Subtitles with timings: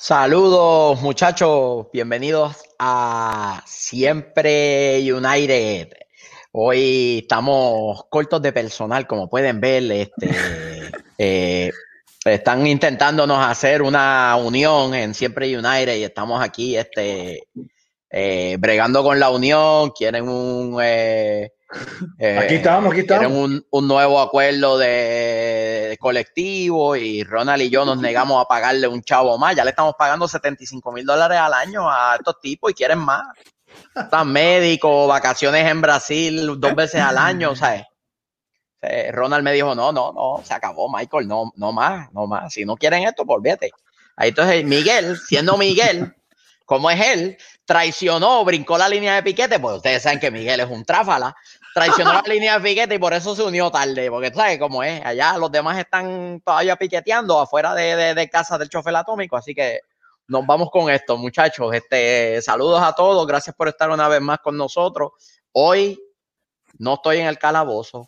[0.00, 5.88] Saludos muchachos, bienvenidos a Siempre United.
[6.52, 10.30] Hoy estamos cortos de personal, como pueden ver, este,
[11.18, 11.72] eh,
[12.24, 17.48] están intentándonos hacer una unión en Siempre United y estamos aquí este,
[18.08, 20.78] eh, bregando con la unión, quieren un...
[20.80, 21.50] Eh,
[22.38, 23.26] aquí estamos, aquí estamos.
[23.26, 29.02] Quieren un, nuevo acuerdo de, colectivo y Ronald y yo nos negamos a pagarle un
[29.02, 29.56] chavo más.
[29.56, 33.22] Ya le estamos pagando 75 mil dólares al año a estos tipos y quieren más.
[33.94, 37.84] Están médicos, vacaciones en Brasil dos veces al año, ¿sabes?
[39.12, 42.52] Ronald me dijo, no, no, no, se acabó, Michael, no, no más, no más.
[42.52, 43.70] Si no quieren esto, volvete.
[44.16, 46.14] Ahí entonces Miguel, siendo Miguel,
[46.64, 50.68] como es él, traicionó, brincó la línea de piquete, pues ustedes saben que Miguel es
[50.68, 51.34] un tráfala,
[51.78, 54.82] traicionó la línea de piquete y por eso se unió tarde, porque tú sabes cómo
[54.82, 59.54] es, allá los demás están todavía piqueteando afuera de, de, casa del chofer atómico, así
[59.54, 59.80] que
[60.26, 61.74] nos vamos con esto, muchachos.
[61.74, 65.12] Este, saludos a todos, gracias por estar una vez más con nosotros.
[65.52, 65.98] Hoy
[66.78, 68.06] no estoy en el calabozo.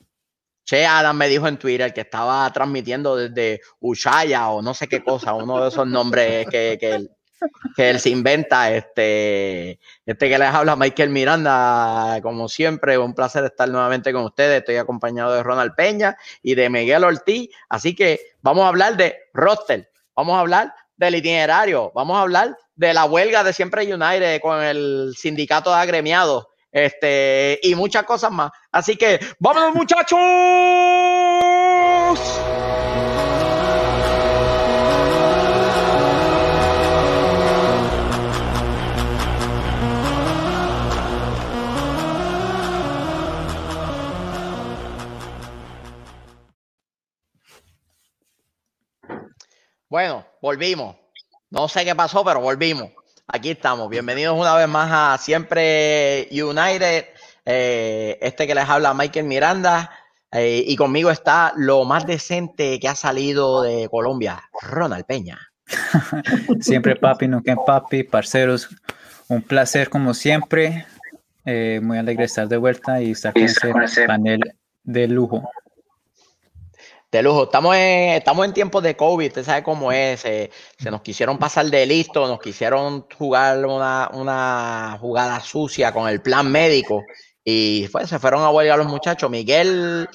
[0.65, 5.03] Che Adam me dijo en Twitter que estaba transmitiendo desde Ushaya o no sé qué
[5.03, 7.09] cosa, uno de esos nombres que, que
[7.77, 8.73] que él se inventa.
[8.73, 14.61] Este, este que les habla, Michael Miranda, como siempre, un placer estar nuevamente con ustedes.
[14.61, 17.51] Estoy acompañado de Ronald Peña y de Miguel Ortiz.
[17.69, 22.57] Así que vamos a hablar de roster, vamos a hablar del itinerario, vamos a hablar
[22.75, 26.47] de la huelga de Siempre United con el sindicato de agremiados.
[26.73, 28.53] Este, y muchas cosas más.
[28.71, 30.19] Así que, ¡vámonos, muchachos!
[49.91, 50.95] Bueno, volvimos.
[51.51, 52.93] No sé qué pasó, pero volvimos.
[53.27, 53.91] Aquí estamos.
[53.91, 57.07] Bienvenidos una vez más a Siempre United.
[57.45, 59.91] Eh, este que les habla Michael Miranda.
[60.31, 65.41] Eh, y conmigo está lo más decente que ha salido de Colombia, Ronald Peña.
[66.61, 68.69] siempre papi, nunca papi, parceros.
[69.27, 70.87] Un placer como siempre.
[71.45, 73.43] Eh, muy alegre estar de vuelta y estar con
[73.83, 74.39] ese panel
[74.85, 75.51] de lujo.
[77.11, 77.45] De lujo.
[77.45, 80.21] Estamos en, estamos en tiempos de COVID, usted sabe cómo es.
[80.21, 80.51] se
[80.91, 87.03] nos quisieron pasar de listo, nos quisieron jugar una, jugada sucia con el plan médico
[87.45, 89.29] y pues, se fueron a huelga los muchachos.
[89.29, 90.09] Miguel,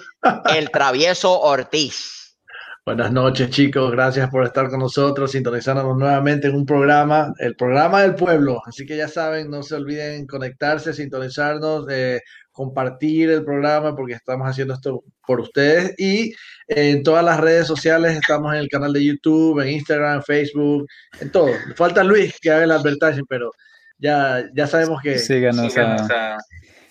[0.55, 2.37] el travieso Ortiz.
[2.85, 3.91] Buenas noches, chicos.
[3.91, 8.61] Gracias por estar con nosotros, sintonizándonos nuevamente en un programa, el programa del pueblo.
[8.63, 11.87] Así que ya saben, no se olviden conectarse, sintonizarnos.
[11.89, 12.21] Eh,
[12.55, 16.33] compartir el programa porque estamos haciendo esto por ustedes y
[16.67, 20.87] en todas las redes sociales estamos en el canal de YouTube, en Instagram, Facebook,
[21.19, 21.49] en todo.
[21.75, 23.51] Falta Luis que haga el advertising, pero
[23.97, 25.19] ya, ya sabemos que...
[25.19, 26.37] Síganos, a,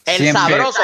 [0.05, 0.83] el sabroso.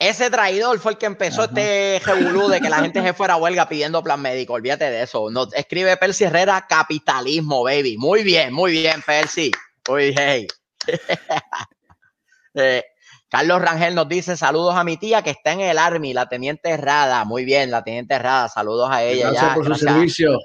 [0.00, 3.36] Ese traidor fue el que empezó este revolú de que la gente se fuera a
[3.36, 4.54] huelga pidiendo plan médico.
[4.54, 5.30] Olvídate de eso.
[5.30, 7.96] No, escribe Percy Herrera, capitalismo, baby.
[7.96, 9.52] Muy bien, muy bien, Percy.
[9.88, 10.48] Uy, hey.
[12.54, 12.82] eh,
[13.30, 16.70] Carlos Rangel nos dice saludos a mi tía que está en el Army, la teniente
[16.70, 17.24] Errada.
[17.24, 19.30] Muy bien, la teniente Errada, saludos a ella.
[19.30, 20.38] Gracias por su servicio.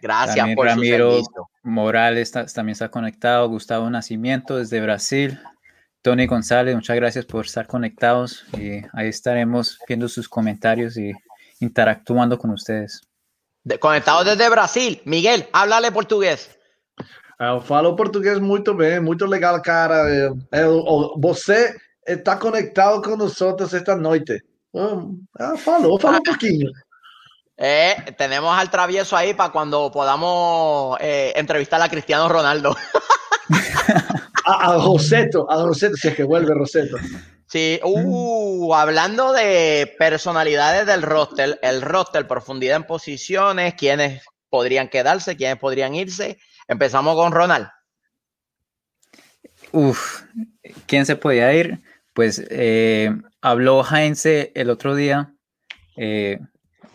[0.00, 1.50] Gracias por Ramiro su servicio.
[1.62, 3.48] Morales también está conectado.
[3.48, 5.40] Gustavo Nacimiento desde Brasil.
[6.02, 8.44] Tony González, muchas gracias por estar conectados.
[8.58, 11.12] Y ahí estaremos viendo sus comentarios y
[11.60, 13.00] interactuando con ustedes.
[13.80, 15.00] conectados desde Brasil.
[15.06, 16.50] Miguel, háblale portugués.
[17.40, 20.34] Eu falo português muito bem, muito legal, cara.
[20.50, 21.76] Eu, você
[22.08, 24.42] está conectado con nosotros esta noche.
[24.74, 26.70] Ah, falou, falou un poquito.
[27.56, 32.76] Eh, tenemos al travieso ahí para cuando podamos eh, entrevistar a Cristiano Ronaldo.
[34.44, 36.96] a, a, Roseto, a Roseto, si es que vuelve Roseto.
[37.46, 45.36] Sí, uh, hablando de personalidades del roster, el roster, profundidad en posiciones, quiénes podrían quedarse,
[45.36, 46.38] quiénes podrían irse.
[46.68, 47.68] Empezamos con Ronald.
[49.72, 50.22] Uf,
[50.86, 51.80] ¿quién se podía ir?
[52.18, 55.32] Pues eh, habló Heinze el otro día,
[55.96, 56.40] eh,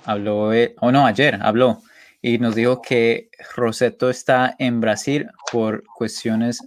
[0.04, 1.82] habló, eh, o no, ayer habló,
[2.22, 6.62] y nos dijo que Roseto está en Brasil por cuestiones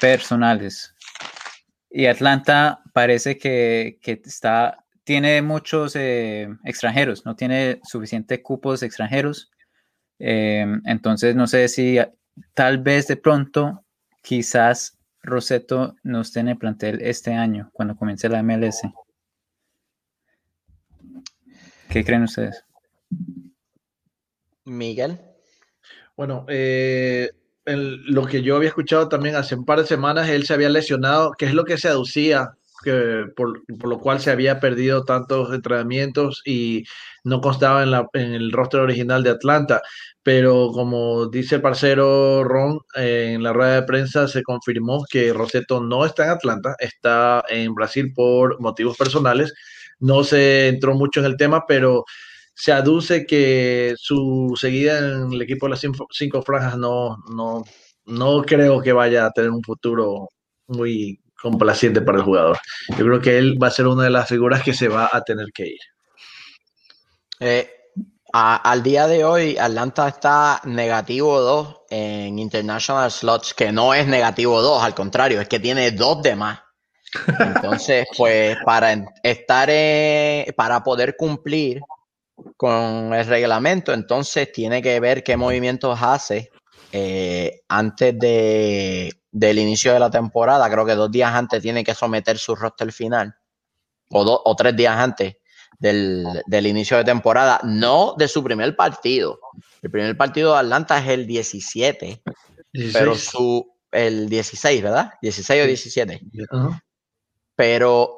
[0.00, 0.94] personales.
[1.90, 9.50] Y Atlanta parece que, está, tiene muchos extranjeros, no tiene suficientes cupos extranjeros.
[10.18, 11.98] entonces, no sé si
[12.54, 13.84] tal vez de pronto,
[14.22, 18.82] quizás Roseto no esté en el plantel este año, cuando comience la MLS.
[21.88, 22.64] ¿Qué creen ustedes?
[24.64, 25.20] Miguel.
[26.16, 27.30] Bueno, eh,
[27.64, 31.32] lo que yo había escuchado también hace un par de semanas, él se había lesionado,
[31.32, 32.56] que es lo que se aducía,
[32.88, 36.84] que por, lo cual se había perdido tantos entrenamientos y
[37.24, 39.82] no constaba en, la, en el roster original de Atlanta.
[40.22, 45.32] Pero como dice el parcero Ron, eh, en la rueda de prensa se confirmó que
[45.32, 49.52] Roseto no está en Atlanta, está en Brasil por motivos personales.
[50.00, 52.04] No se entró mucho en el tema, pero
[52.54, 55.80] se aduce que su seguida en el equipo de las
[56.10, 57.64] cinco, franjas no, no,
[58.06, 60.28] no creo que vaya a tener un futuro
[60.66, 62.58] muy complaciente para el jugador.
[62.90, 65.22] Yo creo que él va a ser una de las figuras que se va a
[65.22, 65.80] tener que ir.
[67.40, 67.70] Eh,
[68.32, 74.60] al día de hoy, Atlanta está negativo 2 en International Slots, que no es negativo
[74.60, 76.60] 2, al contrario, es que tiene dos de más.
[77.38, 78.92] Entonces, pues para
[79.22, 79.70] estar,
[80.56, 81.80] para poder cumplir
[82.56, 86.50] con el reglamento, entonces tiene que ver qué movimientos hace
[86.92, 90.70] eh, antes de, del inicio de la temporada.
[90.70, 93.36] Creo que dos días antes tiene que someter su roster final,
[94.10, 95.36] o, dos o tres días antes
[95.78, 99.40] del, del, inicio de temporada, no de su primer partido.
[99.82, 102.22] El primer partido de Atlanta es el 17,
[102.92, 105.12] pero su, el 16, ¿verdad?
[105.22, 106.20] 16 o 17.
[107.54, 108.17] Pero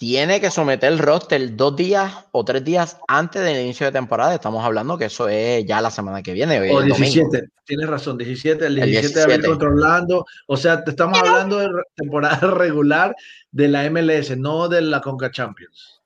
[0.00, 4.34] tiene que someter el roster dos días o tres días antes del inicio de temporada.
[4.34, 6.72] Estamos hablando que eso es ya la semana que viene.
[6.74, 10.24] o 17, tienes razón, 17, el 17, de abril controlando.
[10.46, 13.14] O sea, te estamos hablando de temporada regular
[13.52, 16.00] de la MLS, no de la Conca Champions.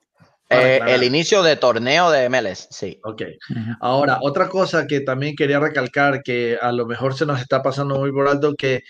[0.49, 2.99] Eh, el inicio de torneo de MLS, sí.
[3.01, 3.21] Ok.
[3.79, 7.97] Ahora, otra cosa que también quería recalcar, que a lo mejor se nos está pasando
[7.97, 8.83] muy por alto, que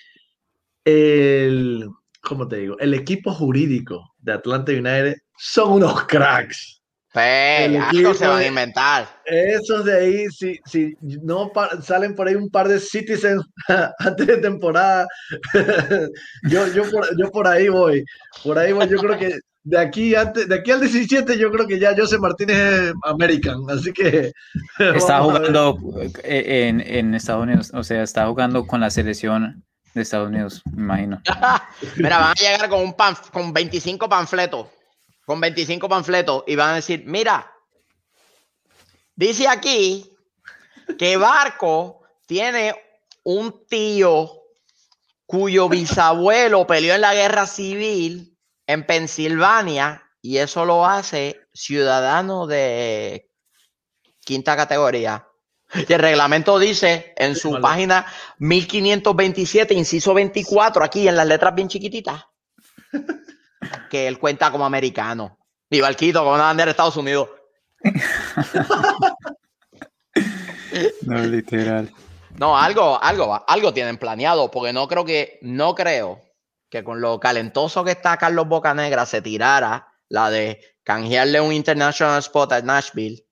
[0.83, 1.91] el
[2.25, 2.77] ¿cómo te digo?
[2.79, 6.81] El equipo jurídico de Atlanta United son unos cracks.
[7.13, 9.07] Pero se van a inventar.
[9.23, 11.49] Esos de ahí, si, si no
[11.81, 13.41] salen por ahí un par de citizens
[13.99, 15.07] antes de temporada,
[16.49, 18.03] yo, yo, por, yo por ahí voy.
[18.43, 18.89] Por ahí voy.
[18.89, 22.19] Yo creo que de aquí, antes, de aquí al 17, yo creo que ya José
[22.19, 23.61] Martínez es American.
[23.69, 24.31] Así que.
[24.79, 25.77] Está jugando
[26.23, 29.64] en, en Estados Unidos, o sea, está jugando con la selección
[29.95, 31.21] de Estados Unidos, me imagino.
[31.95, 34.67] Mira, van a llegar con un pan, con 25 panfletos,
[35.25, 37.51] con 25 panfletos y van a decir, mira,
[39.15, 40.13] dice aquí
[40.99, 42.75] que Barco tiene
[43.23, 44.29] un tío
[45.25, 48.37] cuyo bisabuelo peleó en la guerra civil
[48.67, 53.31] en Pensilvania y eso lo hace ciudadano de
[54.19, 55.25] quinta categoría.
[55.87, 58.05] Y el reglamento dice en su página
[58.39, 62.25] 1527, inciso 24, aquí en las letras bien chiquititas,
[63.89, 65.37] que él cuenta como americano.
[65.69, 67.29] Y Valquito con una bandera de Estados Unidos.
[71.01, 71.91] no, literal.
[72.37, 76.21] No, algo, algo, algo tienen planeado, porque no creo que, no creo
[76.69, 82.19] que con lo calentoso que está Carlos Bocanegra se tirara la de canjearle un international
[82.19, 83.25] spot a Nashville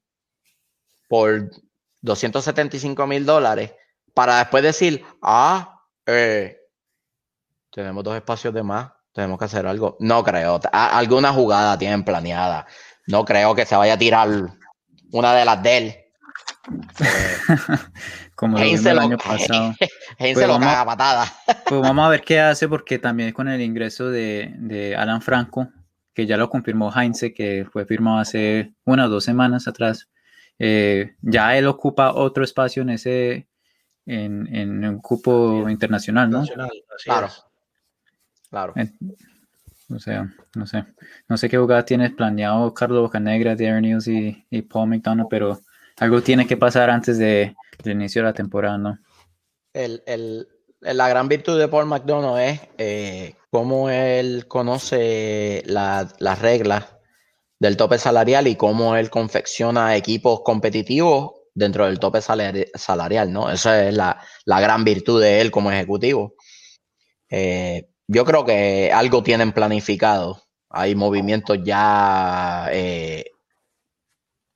[1.07, 1.49] por
[2.03, 3.73] 275 mil dólares
[4.13, 6.57] para después decir, ah, eh,
[7.71, 9.97] tenemos dos espacios de más, tenemos que hacer algo.
[9.99, 10.59] No creo.
[10.71, 12.67] alguna jugada tienen planeada.
[13.07, 14.29] No creo que se vaya a tirar
[15.11, 15.95] una de las de él.
[18.35, 19.73] Como el año pasado.
[20.17, 21.33] pues lo caga patada.
[21.67, 25.69] pues vamos a ver qué hace, porque también con el ingreso de, de Alan Franco,
[26.13, 30.09] que ya lo confirmó Heinze, que fue firmado hace unas dos semanas atrás,
[30.59, 33.47] eh, ya él ocupa otro espacio en ese,
[34.05, 36.43] en, un cupo internacional, ¿no?
[37.03, 37.29] Claro.
[38.49, 38.73] Claro.
[39.89, 40.85] o sea, no sé.
[41.27, 45.59] No sé qué jugada tienes planeado Carlos Bocanegra, Darren News y, Paul McDonough, pero
[45.97, 48.99] algo tiene que pasar antes de, del inicio de la temporada, ¿no?
[50.81, 56.92] la gran virtud de Paul McDonough es eh, cómo él conoce las reglas
[57.63, 63.49] del tope salarial y cómo él confecciona equipos competitivos dentro del tope salarial, ¿no?
[63.49, 66.35] Esa es la, gran virtud de él como ejecutivo.
[67.29, 70.43] Eh, yo creo que algo tienen planificado.
[70.69, 73.31] Hay movimientos ya, eh,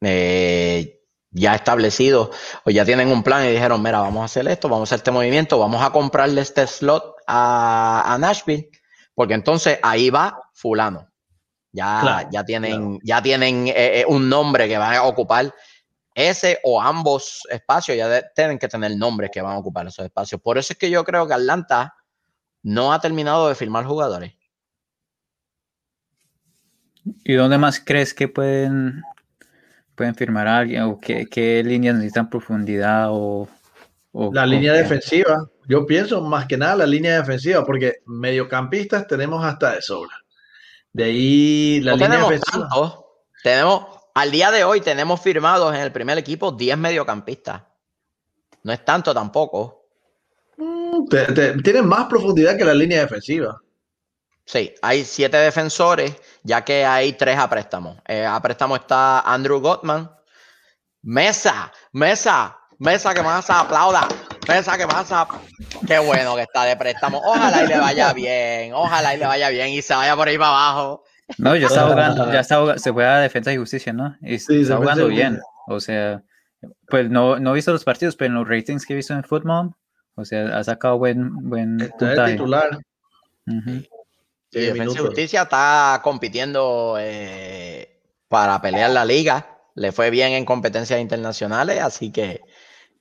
[0.02, 1.00] eh,
[1.32, 2.32] ya establecidos
[2.66, 4.98] o ya tienen un plan y dijeron, mira, vamos a hacer esto, vamos a hacer
[4.98, 8.70] este movimiento, vamos a comprarle este slot a, a Nashville,
[9.16, 11.08] porque entonces ahí va fulano.
[11.71, 15.53] Ya, ya tienen, ya tienen eh, eh, un nombre que van a ocupar
[16.15, 20.41] ese o ambos espacios, ya tienen que tener nombres que van a ocupar esos espacios.
[20.41, 21.93] Por eso es que yo creo que Atlanta
[22.63, 24.33] no ha terminado de firmar jugadores.
[27.24, 29.03] ¿Y dónde más crees que pueden,
[29.93, 30.81] pueden firmar a alguien?
[30.83, 33.09] ¿O qué, qué líneas necesitan profundidad?
[33.12, 33.47] ¿O
[34.33, 35.47] la línea defensiva.
[35.67, 40.15] Yo pienso más que nada la línea defensiva, porque mediocampistas tenemos hasta de sobra.
[40.98, 42.68] De ahí la línea defensiva.
[43.44, 43.86] Tenemos,
[44.16, 47.62] al día de hoy tenemos firmados en el primer equipo 10 mediocampistas.
[48.63, 49.86] No es tanto tampoco.
[50.58, 51.06] Mm,
[51.62, 53.62] tienen más profundidad que la línea defensiva.
[54.44, 58.01] Sí, hay siete defensores, ya que hay tres a préstamo.
[58.08, 60.10] Eh, a préstamo está Andrew Gottman.
[61.04, 64.07] Mesa, Mesa, Mesa que más aplauda.
[64.48, 65.12] Mesa que más
[65.86, 67.22] Qué bueno que está de préstamo.
[67.24, 68.74] Ojalá y le vaya bien.
[68.74, 71.03] Ojalá y le vaya bien y se vaya por ahí para abajo.
[71.38, 74.15] No, ya está jugando, ya está se juega defensa y justicia, ¿no?
[74.22, 75.39] Y sí, está jugando bien.
[75.67, 76.24] O sea,
[76.88, 79.24] pues no, no he visto los partidos, pero en los ratings que he visto en
[79.24, 79.75] Football,
[80.15, 82.79] o sea, ha sacado buen, buen titular.
[83.46, 89.57] Y Defensa y Justicia está compitiendo eh, para pelear la liga.
[89.75, 92.41] Le fue bien en competencias internacionales, así que.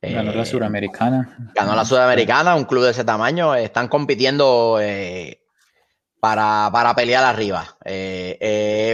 [0.01, 1.51] Ganó la eh, Suramericana.
[1.53, 3.55] Ganó la Sudamericana, un club de ese tamaño.
[3.55, 5.41] Están compitiendo eh,
[6.19, 7.77] para, para, pelear arriba.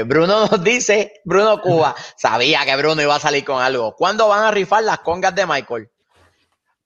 [0.05, 3.95] Bruno nos dice, Bruno Cuba, sabía que Bruno iba a salir con algo.
[3.95, 5.89] ¿Cuándo van a rifar las congas de Michael?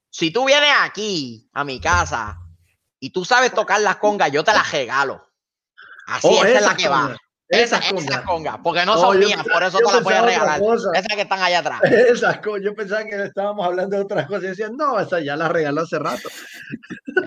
[0.09, 2.39] Si tú vienes aquí, a mi casa,
[2.99, 5.23] y tú sabes tocar las congas, yo te las regalo.
[6.07, 7.15] Así, oh, esa, es la que va.
[7.49, 10.61] Esa, es la conga, porque no, son mías, por eso te las voy a regalar.
[10.93, 11.81] Esas que están allá atrás.
[11.83, 15.47] Esas yo pensaba que estábamos hablando de otras cosas y decían, no, esa ya la
[15.47, 16.27] regaló hace rato.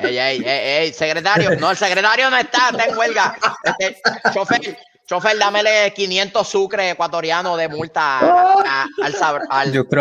[0.02, 3.34] Ey, ey, ey, secretario, no, el secretario no está, está en huelga.
[3.78, 4.02] Este,
[4.34, 8.18] chofer, chofer, dámele 500 sucres ecuatorianos de multa
[9.02, 9.14] al,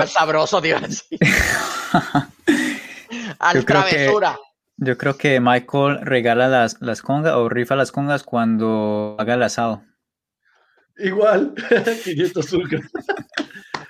[0.07, 0.77] sabroso, tío.
[3.39, 4.38] al travesura.
[4.75, 9.43] Yo creo que Michael regala las, las congas o rifa las congas cuando haga el
[9.43, 9.81] asado.
[11.00, 11.53] Igual,
[12.03, 12.82] 500 sucres.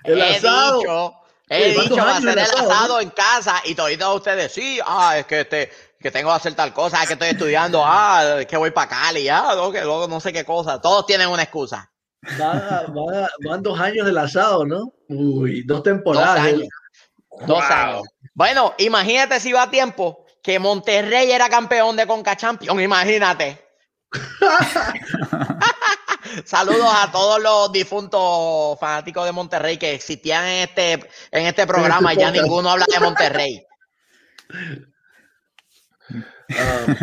[0.03, 0.79] El he asado.
[0.79, 1.13] Dicho,
[1.49, 5.25] he dicho, va a hacer el asado, en casa y todos ustedes, sí, ah, es
[5.25, 8.89] que este, que tengo que hacer tal cosa, que estoy estudiando, ah, que voy para
[8.89, 10.79] Cali, ah, no, que luego no sé qué cosa.
[10.79, 11.91] Todos tienen una excusa.
[12.37, 14.93] van dos años del asado, ¿no?
[15.07, 16.35] Uy, dos temporadas.
[16.35, 16.67] Dos años.
[17.45, 18.03] Dos años.
[18.33, 23.65] Bueno, imagínate si va a tiempo que Monterrey era campeón de Conca Champions, imagínate.
[26.45, 30.93] Saludos a todos los difuntos fanáticos de Monterrey que existían en este,
[31.31, 33.63] en este programa y ya ninguno habla de Monterrey.
[36.57, 36.97] Ah,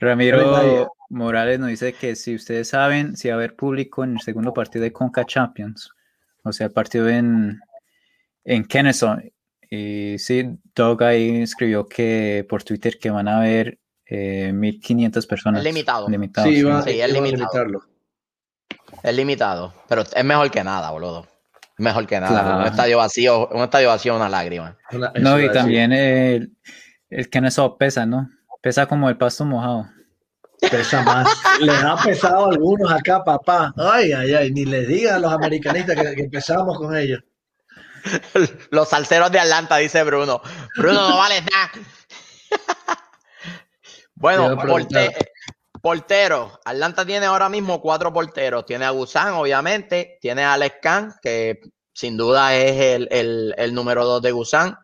[0.00, 4.20] Ramiro Morales nos dice que si ustedes saben si va a haber público en el
[4.20, 5.90] segundo partido de Conca Champions,
[6.42, 7.60] o sea, el partido en,
[8.44, 9.18] en Kennesaw,
[9.68, 15.60] y sí, Doug ahí escribió que por Twitter que van a haber eh, 1500 personas.
[15.60, 16.06] Es limitado.
[16.44, 17.82] Sí, es limitado.
[19.06, 21.28] Es limitado, pero es mejor que nada, boludo.
[21.78, 22.56] Mejor que nada.
[22.56, 24.76] Un estadio vacío, un estadio vacío, una lágrima.
[25.20, 26.50] no, y también el,
[27.08, 28.28] el que no eso pesa, ¿no?
[28.60, 29.86] Pesa como el pasto mojado.
[30.60, 31.28] Pesa más.
[31.60, 33.72] les ha pesado a algunos acá, papá.
[33.76, 34.50] Ay, ay, ay.
[34.50, 37.22] Ni les diga a los americanistas que, que empezamos con ellos.
[38.70, 40.42] Los salseros de Atlanta, dice Bruno.
[40.76, 41.70] Bruno, no vale nada.
[44.16, 44.56] bueno,
[45.86, 46.58] portero.
[46.64, 48.66] Atlanta tiene ahora mismo cuatro porteros.
[48.66, 50.18] Tiene a Gusán, obviamente.
[50.20, 51.60] Tiene a Alex Khan, que
[51.92, 54.76] sin duda es el, número dos de Gusán.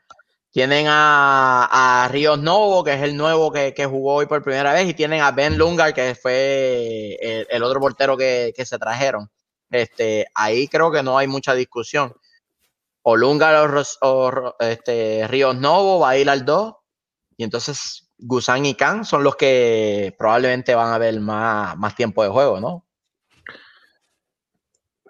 [0.52, 4.88] Tienen a, Ríos Novo, que es el nuevo que, jugó hoy por primera vez.
[4.88, 7.18] Y tienen a Ben Lungar, que fue
[7.50, 9.28] el, otro portero que, que, se trajeron.
[9.72, 12.14] Este, ahí creo que no hay mucha discusión.
[13.02, 13.60] Olunga
[14.02, 16.74] o, este, Ríos Novo va a ir al 2.
[17.38, 22.22] Y entonces Gusan y Khan son los que probablemente van a ver más, más tiempo
[22.22, 22.86] de juego, ¿no?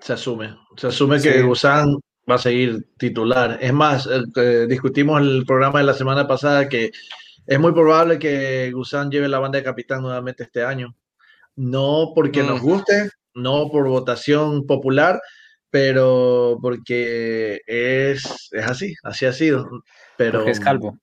[0.00, 0.56] Se asume.
[0.76, 1.94] Se asume que Gusan
[2.28, 3.58] va a seguir titular.
[3.60, 6.90] Es más, eh, discutimos el programa de la semana pasada que
[7.46, 10.96] es muy probable que Gusan lleve la banda de capitán nuevamente este año.
[11.54, 15.20] No porque nos guste, no por votación popular,
[15.70, 19.68] pero porque es, es así, así ha sido.
[20.16, 20.98] Pero, porque es calvo.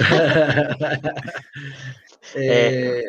[2.34, 3.04] eh,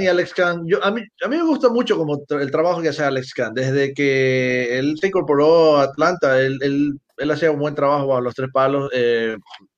[0.00, 2.88] y Alex Khan, yo, a, mí, a mí me gusta mucho como el trabajo que
[2.88, 3.54] hace Alex Khan.
[3.54, 8.20] Desde que él se incorporó a Atlanta, él, él, él hacía un buen trabajo bajo
[8.20, 8.90] los tres palos.
[8.92, 9.36] Eh,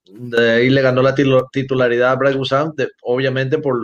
[0.08, 2.72] de ahí le ganó la titularidad a Brad Guzan,
[3.02, 3.76] obviamente por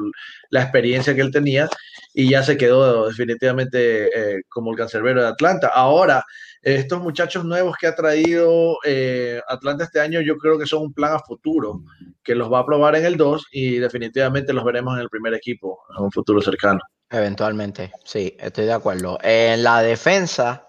[0.50, 1.69] la experiencia que él tenía
[2.14, 5.71] y ya se quedó definitivamente eh, como el cancerbero de Atlanta.
[5.75, 6.25] Ahora,
[6.62, 10.95] estos muchachos nuevos que ha traído eh, Atlanta este año, yo creo que son un
[10.95, 11.83] plan a futuro,
[12.23, 15.35] que los va a probar en el 2 y definitivamente los veremos en el primer
[15.35, 16.81] equipo en un futuro cercano.
[17.11, 19.19] Eventualmente, sí, estoy de acuerdo.
[19.23, 20.69] En la defensa,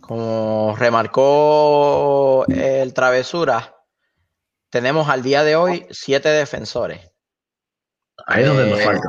[0.00, 3.74] como remarcó el travesura,
[4.70, 7.00] tenemos al día de hoy siete defensores.
[8.26, 9.08] Ahí es donde nos Eh, falta.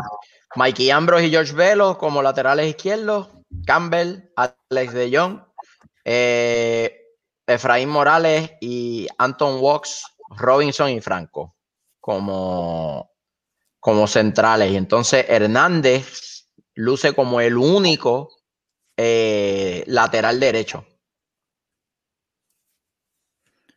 [0.55, 3.29] Mikey Ambrose y George Velo como laterales izquierdos,
[3.65, 5.41] Campbell, Alex de Jong,
[6.09, 7.01] eh,
[7.45, 10.03] Efraín Morales y Anton Walks,
[10.37, 11.57] Robinson y Franco
[11.99, 13.11] como,
[13.79, 14.71] como centrales.
[14.71, 18.29] Y entonces Hernández luce como el único
[18.95, 20.85] eh, lateral derecho.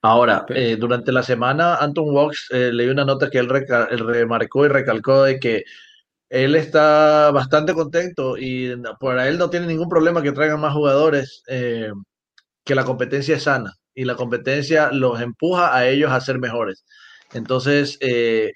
[0.02, 4.68] Ahora, eh, durante la semana, Anton Walks eh, leí una nota que él, remarcó y
[4.68, 5.64] recalcó de que
[6.30, 11.42] él está bastante contento y para él no tiene ningún problema que traigan más jugadores,
[11.48, 11.90] eh,
[12.70, 16.84] que la competencia es sana y la competencia los empuja a ellos a ser mejores.
[17.34, 18.52] Entonces, eh,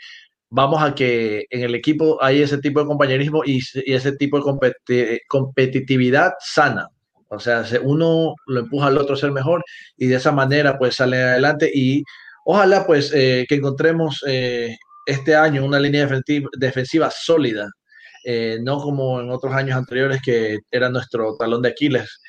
[0.51, 4.45] vamos a que en el equipo hay ese tipo de compañerismo y, ese tipo de
[4.45, 6.87] competi- competitividad sana.
[7.29, 9.65] O sea, se- uno lo empuja al otro a ser mejor
[9.97, 12.05] y de esa manera pues sale adelante y
[12.45, 16.09] ojalá pues eh, que encontremos eh, este año una línea
[16.57, 17.69] defensiva, sólida,
[18.63, 22.21] no como en otros años anteriores que era nuestro talón de Aquiles.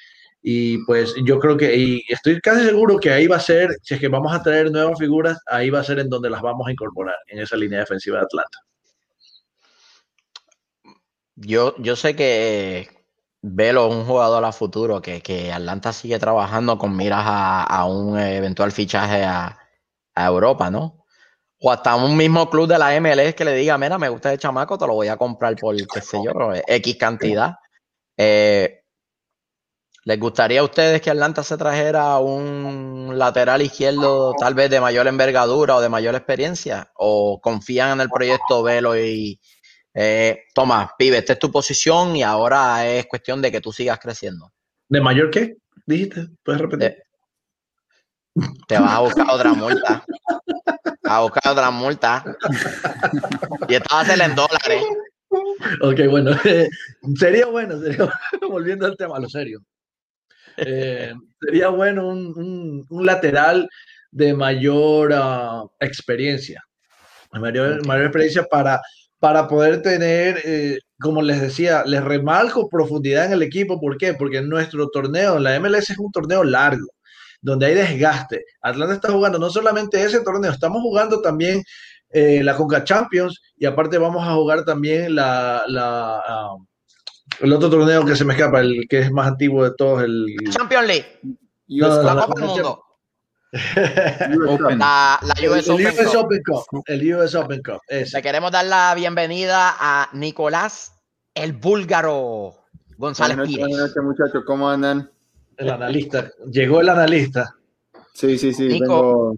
[0.48, 3.96] Y pues yo creo que, y estoy casi seguro que ahí va a ser, si
[3.96, 6.68] es que vamos a traer nuevas figuras, ahí va a ser en donde las vamos
[6.68, 8.60] a incorporar, en esa línea defensiva de Atlanta.
[11.34, 12.88] Yo, yo sé que
[13.42, 17.86] Velo es un jugador a futuro, que, que Atlanta sigue trabajando con miras a, a
[17.86, 19.58] un eventual fichaje a,
[20.14, 21.08] a Europa, ¿no?
[21.60, 24.38] O hasta un mismo club de la MLS que le diga, mira, me gusta el
[24.38, 26.34] chamaco, te lo voy a comprar por, qué sé yo,
[26.68, 27.56] X cantidad.
[28.16, 28.85] Eh,
[30.08, 35.08] ¿Les gustaría a ustedes que Atlanta se trajera un lateral izquierdo tal vez de mayor
[35.08, 36.92] envergadura o de mayor experiencia?
[36.94, 39.40] ¿O confían en el proyecto Velo y
[39.96, 43.98] eh, toma, pibe, esta es tu posición y ahora es cuestión de que tú sigas
[44.00, 44.52] creciendo?
[44.88, 45.58] ¿De mayor qué?
[45.88, 46.28] ¿Dijiste?
[46.44, 46.90] ¿Puedes repetir?
[46.90, 47.04] De-
[48.68, 50.06] te vas a buscar otra multa.
[51.04, 52.24] A buscar otra multa.
[53.68, 54.84] Y esta va a ser en dólares.
[55.82, 56.32] Ok, bueno,
[57.16, 58.08] sería bueno, sería
[58.50, 59.62] volviendo al tema, lo serio.
[60.58, 63.68] Eh, sería bueno un, un- un lateral
[64.12, 66.62] de mayor ah, experiencia,
[67.34, 68.82] de mayor, mayor experiencia para,
[69.20, 73.80] para poder tener, eh, como les decía, les remarco profundidad en el equipo.
[73.80, 74.14] ¿Por qué?
[74.14, 76.88] Porque nuestro torneo, la MLS es un torneo largo,
[77.42, 78.44] donde hay desgaste.
[78.62, 81.64] Atlanta está jugando no solamente ese torneo, estamos jugando también
[82.12, 86.56] eh, la Conca Champions y aparte vamos a jugar también la, la, ah,
[87.40, 90.26] el otro torneo que se me escapa, el que es más antiguo de todos, el...
[90.50, 91.20] Champions League,
[91.68, 92.82] No, no, la Copa del Mundo,
[94.50, 94.80] Open.
[94.80, 96.16] la, la el, US el Open US Cup.
[96.18, 98.18] Open Cup, el US Open Cup, ese.
[98.18, 100.94] Le queremos dar la bienvenida a Nicolás,
[101.34, 102.56] el búlgaro
[102.98, 103.68] González Buenas noches, Pires.
[103.70, 105.10] buenas noches, muchachos, ¿cómo andan?
[105.58, 107.56] el analista, llegó el analista.
[108.14, 109.38] Sí, sí, sí, Nico.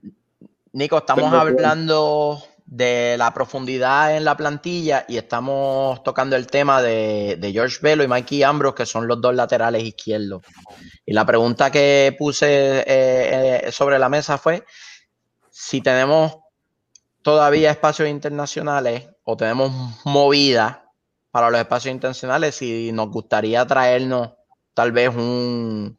[0.74, 6.48] Nico, estamos Tengo que- hablando de la profundidad en la plantilla y estamos tocando el
[6.48, 10.44] tema de, de George Velo y Mikey Ambrose, que son los dos laterales izquierdos.
[11.06, 12.84] Y la pregunta que puse eh,
[13.68, 14.66] eh, sobre la mesa fue
[15.50, 16.38] si tenemos
[17.22, 19.72] todavía espacios internacionales o tenemos
[20.04, 20.92] movida
[21.32, 24.34] para los espacios internacionales, si nos gustaría traernos
[24.74, 25.98] tal vez un,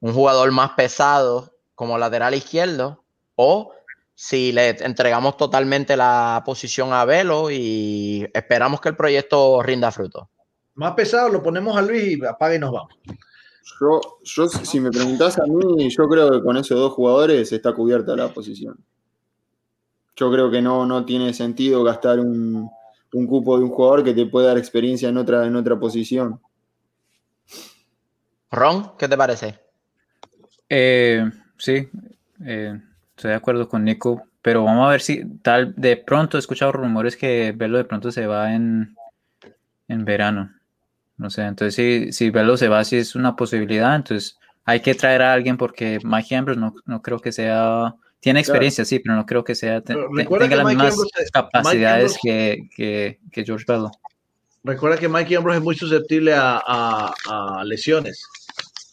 [0.00, 3.72] un jugador más pesado como lateral izquierdo o
[4.18, 10.30] si le entregamos totalmente la posición a Velo y esperamos que el proyecto rinda fruto.
[10.74, 12.94] Más pesado lo ponemos a Luis y apaga y nos vamos.
[13.78, 17.74] Yo, yo, si me preguntás a mí, yo creo que con esos dos jugadores está
[17.74, 18.82] cubierta la posición.
[20.16, 22.70] Yo creo que no, no tiene sentido gastar un,
[23.12, 26.40] un cupo de un jugador que te puede dar experiencia en otra, en otra posición.
[28.50, 29.58] Ron, ¿qué te parece?
[30.70, 31.22] Eh,
[31.58, 31.86] sí,
[32.46, 32.80] eh,
[33.16, 36.72] estoy de acuerdo con Nico, pero vamos a ver si tal de pronto he escuchado
[36.72, 38.94] rumores que Velo de pronto se va en,
[39.88, 40.52] en verano.
[41.16, 44.94] No sé, entonces si, si Velo se va, si es una posibilidad, entonces hay que
[44.94, 49.14] traer a alguien porque Mike Ambrose no, no creo que sea, tiene experiencia, sí, pero
[49.16, 53.20] no creo que sea, te- tenga que las Mike mismas Ambrose- capacidades Ambrose- que, que,
[53.32, 53.90] que George Velo.
[54.64, 57.14] Recuerda que Mikey Ambrose es muy susceptible a, a-
[57.60, 58.22] a lesiones.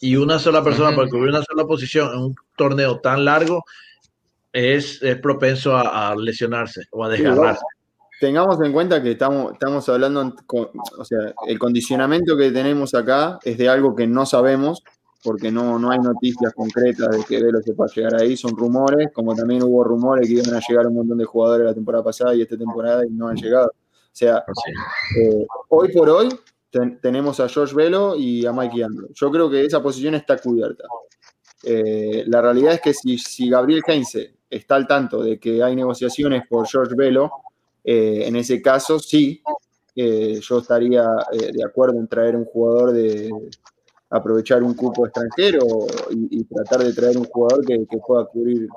[0.00, 0.96] Y una sola persona Ujú.
[0.98, 3.64] para cubrir una sola posición en un torneo tan largo
[4.54, 7.60] es, es propenso a, a lesionarse o a desgarrarse.
[8.20, 13.38] Tengamos en cuenta que estamos, estamos hablando, con- o sea, el condicionamiento que tenemos acá
[13.44, 14.82] es de algo que no sabemos,
[15.24, 19.08] porque no, no hay noticias concretas de que Velo se pueda llegar ahí, son rumores,
[19.12, 22.34] como también hubo rumores que iban a llegar un montón de jugadores la temporada pasada
[22.34, 23.66] y esta temporada y no han llegado.
[23.68, 24.44] O sea,
[25.20, 26.28] eh, hoy por hoy
[26.70, 29.08] ten- tenemos a George Velo y a Mikey Andrew.
[29.12, 30.84] Yo creo que esa posición está cubierta.
[31.64, 35.74] Eh, la realidad es que si, si Gabriel Heinze está al tanto de que hay
[35.76, 37.30] negociaciones por George Velo,
[37.82, 39.42] eh, en ese caso sí,
[39.94, 43.30] eh, yo estaría de acuerdo en traer un jugador de
[44.14, 45.66] aprovechar un cupo extranjero
[46.10, 48.68] y, tratar de traer un jugador que, pueda cubrir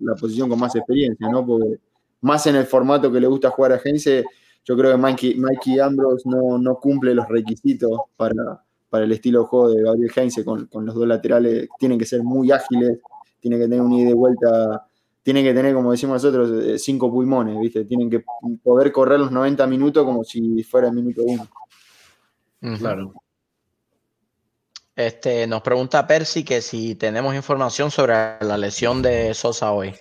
[0.00, 1.44] la posición con más experiencia, ¿no?
[1.44, 1.78] Porque
[2.22, 4.24] más en el formato que le gusta jugar a Heinze,
[4.64, 9.40] yo creo que Mikey, Mikey Ambrose no, no cumple los requisitos para, para el estilo
[9.40, 11.68] de juego de Gabriel Heinze con, con, los dos laterales.
[11.78, 12.98] Tienen que ser muy ágiles,
[13.40, 14.86] tienen que tener un ida de vuelta,
[15.22, 17.84] tienen que tener, como decimos nosotros, eh, cinco pulmones, ¿viste?
[17.84, 18.24] Tienen que
[18.62, 21.48] poder correr los 90 minutos como si fuera el minuto uno.
[22.78, 23.12] Claro.
[24.96, 29.94] Este, nos pregunta Percy que si tenemos información sobre la lesión de Sosa hoy.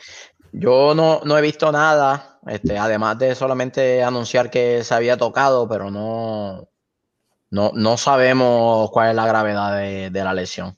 [0.51, 5.67] Yo no, no he visto nada, este, además de solamente anunciar que se había tocado,
[5.67, 6.67] pero no,
[7.49, 10.75] no, no sabemos cuál es la gravedad de, la lesión.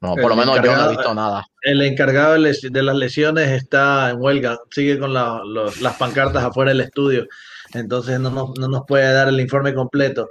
[0.00, 1.44] No, por lo menos yo no he visto nada.
[1.62, 7.26] El encargado de las lesiones está en huelga, sigue con las pancartas afuera del estudio,
[7.74, 10.28] entonces no, nos puede dar el informe completo.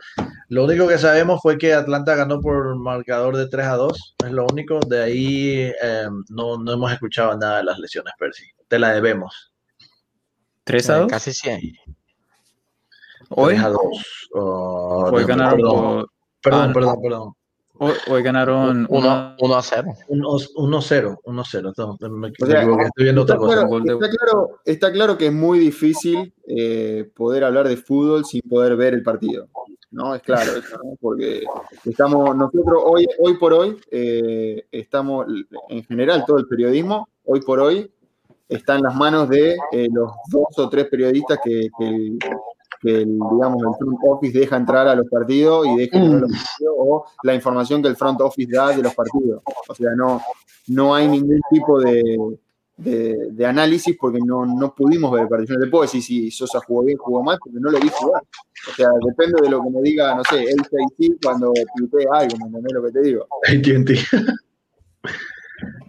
[0.48, 4.32] Lo único que sabemos fue que Atlanta ganó por marcador de 3 a 2, es
[4.32, 4.80] lo único.
[4.80, 8.46] De ahí em, no, no, hemos escuchado nada de las lesiones, Percy.
[8.70, 9.52] Te la debemos.
[10.64, 11.06] 3 a 2.
[11.06, 11.60] Eh, casi 100.
[13.30, 13.56] Hoy,
[14.32, 16.10] hoy ganaron por...
[16.42, 17.37] Perdón, perdón, perdón.
[17.80, 19.94] Hoy, ganaron 1 a 0.
[20.08, 21.74] 1 0, 1 0.
[21.74, 23.62] estoy viendo otra cosa.
[23.62, 28.76] Está claro, está claro que es muy difícil eh, poder hablar de fútbol sin poder
[28.76, 29.48] ver el partido.
[29.92, 30.16] ¿no?
[30.16, 30.96] Es claro eso, ¿no?
[31.00, 31.44] Porque
[31.86, 35.26] estamos, nosotros hoy, hoy por hoy, eh, estamos,
[35.70, 37.90] en general, todo el periodismo, hoy por hoy,
[38.50, 42.18] está en las manos de eh, los dos o tres periodistas que, que,
[42.82, 46.22] que el, digamos, el front office deja entrar a los partidos y deja entrar a
[46.22, 49.42] los partidos, o la información que el front office da de los partidos.
[49.68, 50.22] O sea, no,
[50.68, 52.38] no hay ningún tipo de,
[52.78, 55.58] de, análisis porque no, no, pudimos ver el partido.
[55.58, 58.22] No te puedo decir si Sosa jugó bien, jugó mal, porque no lo vi jugar.
[58.70, 60.64] O sea, depende de lo que me diga, no sé, el
[60.98, 63.28] CIC cuando tuitee algo, ¿me entendés lo que te digo?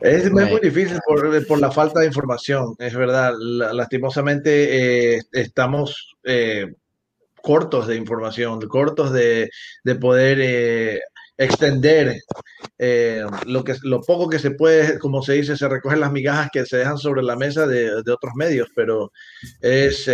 [0.01, 3.35] Es muy difícil por, por, la falta de información, es verdad.
[3.39, 6.73] Lastimosamente eh, estamos eh,
[7.43, 9.51] cortos de información, cortos de,
[9.85, 11.01] de poder eh,
[11.37, 12.17] extender
[13.47, 16.65] lo, que, lo poco que se puede, como se dice, se recogen las migajas que
[16.65, 19.13] se dejan sobre la mesa de, de otros medios, pero
[19.61, 20.09] es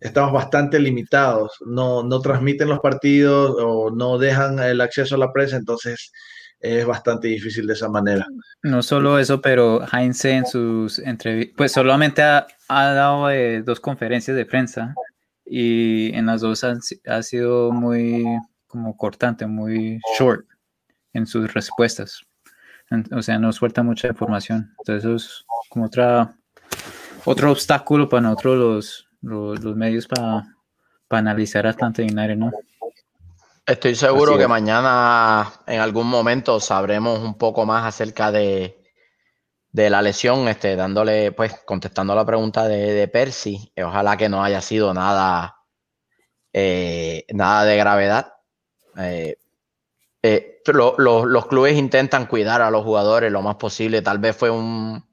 [0.00, 1.52] estamos bastante limitados.
[1.66, 6.12] No, no transmiten los partidos o no dejan el acceso a la prensa, entonces
[6.60, 8.26] es bastante difícil de esa manera.
[8.62, 14.36] No solo eso, pero Heinz en sus entrevistas, pues solamente ha, dado eh, dos conferencias
[14.36, 14.94] de prensa
[15.44, 18.24] y en las dos ha, sido muy
[18.66, 20.46] como cortante, muy short
[21.12, 22.22] en sus respuestas.
[23.12, 24.74] O sea, no suelta mucha información.
[24.78, 26.34] Entonces eso es como otra,
[27.24, 30.56] otro obstáculo para nosotros los, los, medios para,
[31.06, 32.50] para analizar a Atlanta United, ¿no?
[33.68, 38.82] Estoy seguro que mañana en algún momento sabremos un poco más acerca de,
[39.72, 43.70] la lesión, este, dándole, pues, contestando la pregunta de, Percy.
[43.76, 45.58] Ojalá que no haya sido nada,
[46.54, 48.32] eh, nada de gravedad.
[48.96, 49.36] Eh,
[50.22, 54.00] eh, los clubes intentan cuidar a los jugadores lo más posible.
[54.00, 55.04] Tal vez fue un,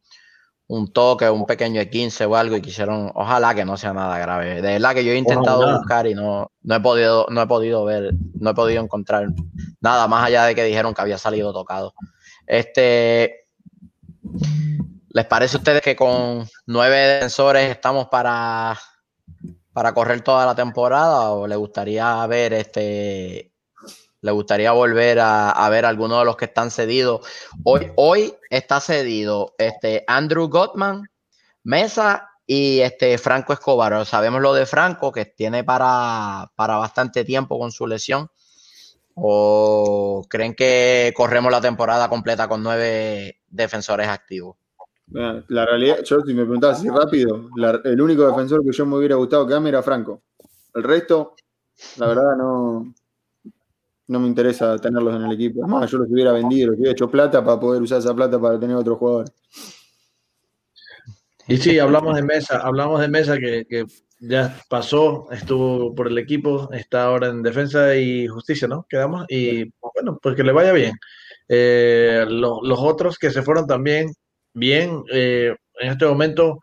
[0.68, 4.18] un toque, un pequeño de 15 o algo y quisieron, ojalá que no sea nada
[4.18, 4.62] grave.
[4.62, 7.86] De verdad que yo he intentado buscar y no, no he podido, no he podido
[7.86, 9.28] ver, no he podido encontrar
[9.80, 11.94] nada más allá de que dijeron que había salido tocado.
[12.48, 13.48] Este,
[15.10, 18.76] ¿les parece a ustedes que con nueve defensores estamos para,
[19.72, 23.55] para correr toda la temporada o les gustaría ver este
[24.26, 27.22] le gustaría volver a, ver algunos de los que están cedidos.
[27.64, 31.04] Hoy, hoy está cedido este Andrew Gottman,
[31.64, 34.04] Mesa y este Franco Escobar.
[34.04, 38.32] Sabemos lo de Franco, que tiene para, para bastante tiempo con su lesión.
[39.14, 44.58] ¿O creen que corremos la temporada completa con nueve defensores activos?
[45.06, 47.48] La realidad, yo si me preguntabas así rápido,
[47.84, 50.24] el único defensor que yo me hubiera gustado que era Franco.
[50.74, 51.36] El resto,
[51.98, 52.92] la verdad, no,
[54.08, 55.64] no me interesa tenerlos en el equipo.
[55.64, 58.40] Es más, yo los hubiera vendido, los hubiera hecho plata para poder usar esa plata
[58.40, 59.26] para tener otro jugador.
[61.48, 63.86] Y sí, hablamos de Mesa, hablamos de Mesa que,
[64.20, 68.86] ya pasó, estuvo por el equipo, está ahora en defensa y justicia, ¿no?
[68.90, 70.94] Quedamos y bueno, pues que le vaya bien.
[71.48, 74.12] Eh, los otros que se fueron también
[74.54, 76.60] bien, eh, en este momento,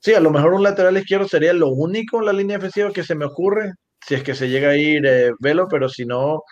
[0.00, 3.04] sí, a lo mejor un lateral izquierdo sería lo único en la línea defensiva que
[3.04, 3.72] se me ocurre,
[4.06, 6.42] si es que se llega a ir eh, Velo, pero si no,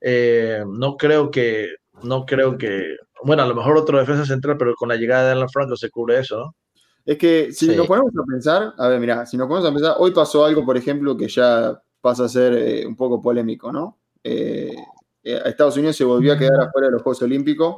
[0.00, 1.68] eh, no creo que,
[2.02, 5.32] no creo que, bueno, a lo mejor otro defensa central, pero con la llegada de
[5.32, 6.54] Alan Franco se cubre eso, ¿no?
[7.04, 7.76] Es que si Sí.
[7.76, 10.64] nos ponemos a pensar, a ver, mira, si nos ponemos a pensar, hoy pasó algo,
[10.66, 13.98] por ejemplo, que ya pasa a ser eh, un poco polémico, ¿no?
[14.22, 14.74] Eh,
[15.22, 17.76] Estados Unidos se volvió a quedar afuera de los Juegos Olímpicos.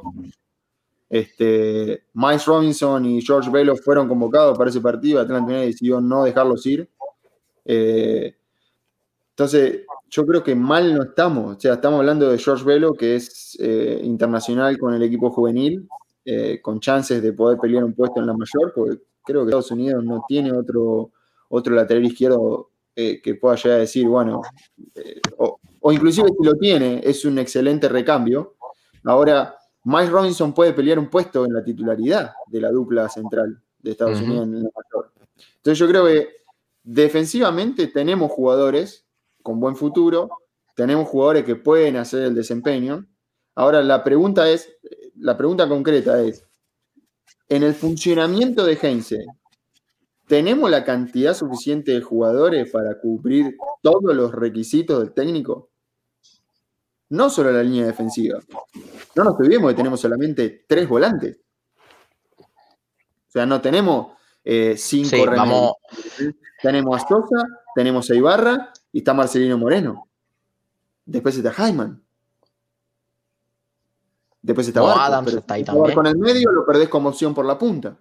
[1.09, 5.19] Este, Miles Robinson y George Velo fueron convocados para ese partido.
[5.19, 6.89] Atlanta United decidió no dejarlos ir.
[7.65, 8.35] Eh,
[9.41, 11.57] entonces, yo creo que mal no estamos.
[11.57, 15.89] O sea, estamos hablando de George Velo, que es eh, internacional con el equipo juvenil,
[16.23, 19.71] eh, con chances de poder pelear un puesto en la mayor, porque creo que Estados
[19.71, 21.09] Unidos no tiene otro,
[21.49, 24.43] otro lateral izquierdo eh, que pueda llegar a decir, bueno,
[25.39, 28.57] o, o inclusive si lo tiene, es un excelente recambio.
[29.05, 33.89] Ahora, Miles Robinson puede pelear un puesto en la titularidad de la dupla central de
[33.89, 34.21] Estados.
[34.21, 35.11] Unidos en la mayor.
[35.55, 36.27] Entonces yo creo que
[36.83, 39.07] defensivamente tenemos jugadores
[39.41, 40.29] con buen futuro,
[40.75, 43.05] tenemos jugadores que pueden hacer el desempeño.
[43.55, 44.69] Ahora la pregunta es,
[45.15, 46.45] la pregunta concreta es,
[47.49, 49.25] en el funcionamiento de Heinze,
[50.27, 55.69] ¿tenemos la cantidad suficiente de jugadores para cubrir todos los requisitos del técnico?
[57.09, 58.39] No solo la línea defensiva.
[59.15, 61.41] No nos olvidemos que tenemos solamente tres volantes.
[62.39, 69.13] O sea, no tenemos eh, cinco Sí, Tenemos a Sosa, tenemos a Ibarra y está
[69.13, 70.07] Marcelino Moreno.
[71.05, 72.01] Después está Jaiman.
[74.41, 75.01] Después está No, Barco.
[75.01, 75.85] Adams pero está ahí también.
[75.87, 77.95] Barco en el medio lo perdés como opción por la punta.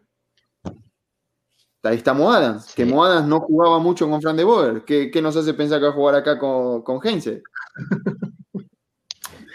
[1.83, 2.91] Ahí está Moadans, que Sí.
[2.93, 4.85] Moadans no jugaba mucho con Fran de Boer.
[4.85, 7.43] ¿Qué, qué nos hace pensar que va a jugar acá con, con Heinze?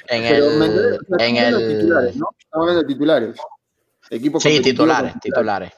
[0.08, 2.30] en Pero el, en de titulares, el, ¿no?
[2.40, 3.38] Estamos hablando de titulares.
[4.10, 5.74] Equipos sí, titulares, titulares.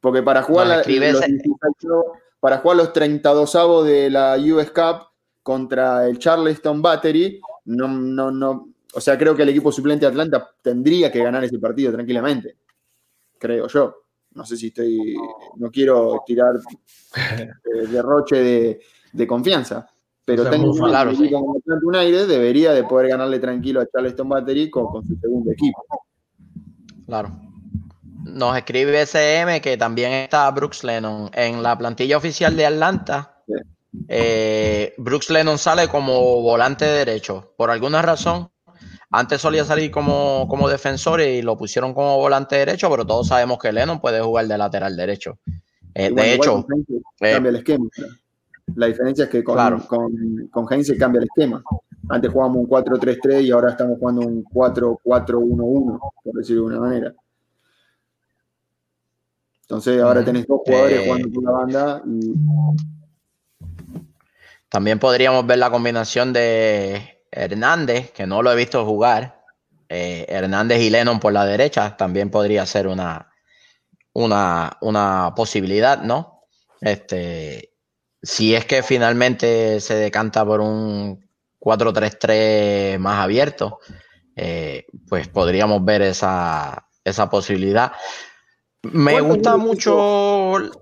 [0.00, 2.04] Porque para jugar, Nos la- los ese- 18
[2.46, 5.08] para jugar los 32 de la US Cup
[5.42, 8.68] contra el Charleston Battery, no, no, no.
[8.94, 12.56] O sea, creo que el equipo suplente de Atlanta tendría que ganar ese partido tranquilamente.
[13.36, 13.96] Creo yo.
[14.30, 15.16] No sé si estoy.
[15.56, 16.54] No quiero tirar
[17.16, 18.80] eh, derroche de,
[19.12, 19.84] de confianza.
[20.24, 21.28] Pero O sea, técnicamente muy claro, sí.
[21.28, 25.50] como Atlanta United debería de poder ganarle tranquilo a Charleston Battery con, con su segundo
[25.50, 25.84] equipo.
[27.06, 27.45] Claro.
[28.26, 31.30] Nos escribe SM que también está Brooks Lennon.
[31.32, 33.42] En la plantilla oficial de Atlanta,
[34.08, 37.54] eh, Brooks Lennon sale como volante derecho.
[37.56, 38.50] Por alguna razón,
[39.10, 43.58] antes solía salir como, como defensor y lo pusieron como volante derecho, pero todos sabemos
[43.58, 45.38] que Lennon puede jugar de lateral derecho.
[45.94, 46.66] Eh, de hecho,
[47.20, 47.86] eh, cambia el esquema.
[48.74, 49.86] La diferencia es que con, Claro.
[49.86, 51.62] con, con Heinze cambia el esquema.
[52.08, 57.14] Antes jugábamos un 4-3-3 y ahora estamos jugando un 4-4-1-1, por decirlo de una manera.
[59.68, 62.32] Entonces ahora tenés dos jugadores Eh, jugando por la banda y
[64.68, 69.34] También podríamos ver la combinación de Hernández, que no lo he visto jugar.
[69.88, 73.30] eh, Hernández y Lennon por la derecha también podría ser una,
[74.14, 76.42] una, una posibilidad, ¿no?
[76.80, 77.72] Este,
[78.22, 81.24] si es que finalmente se decanta por un
[81.60, 83.78] 4-3-3 más abierto,
[84.36, 87.92] eh, pues podríamos ver esa, esa posibilidad.
[88.92, 90.80] Me ¿Cuántos gusta goles mucho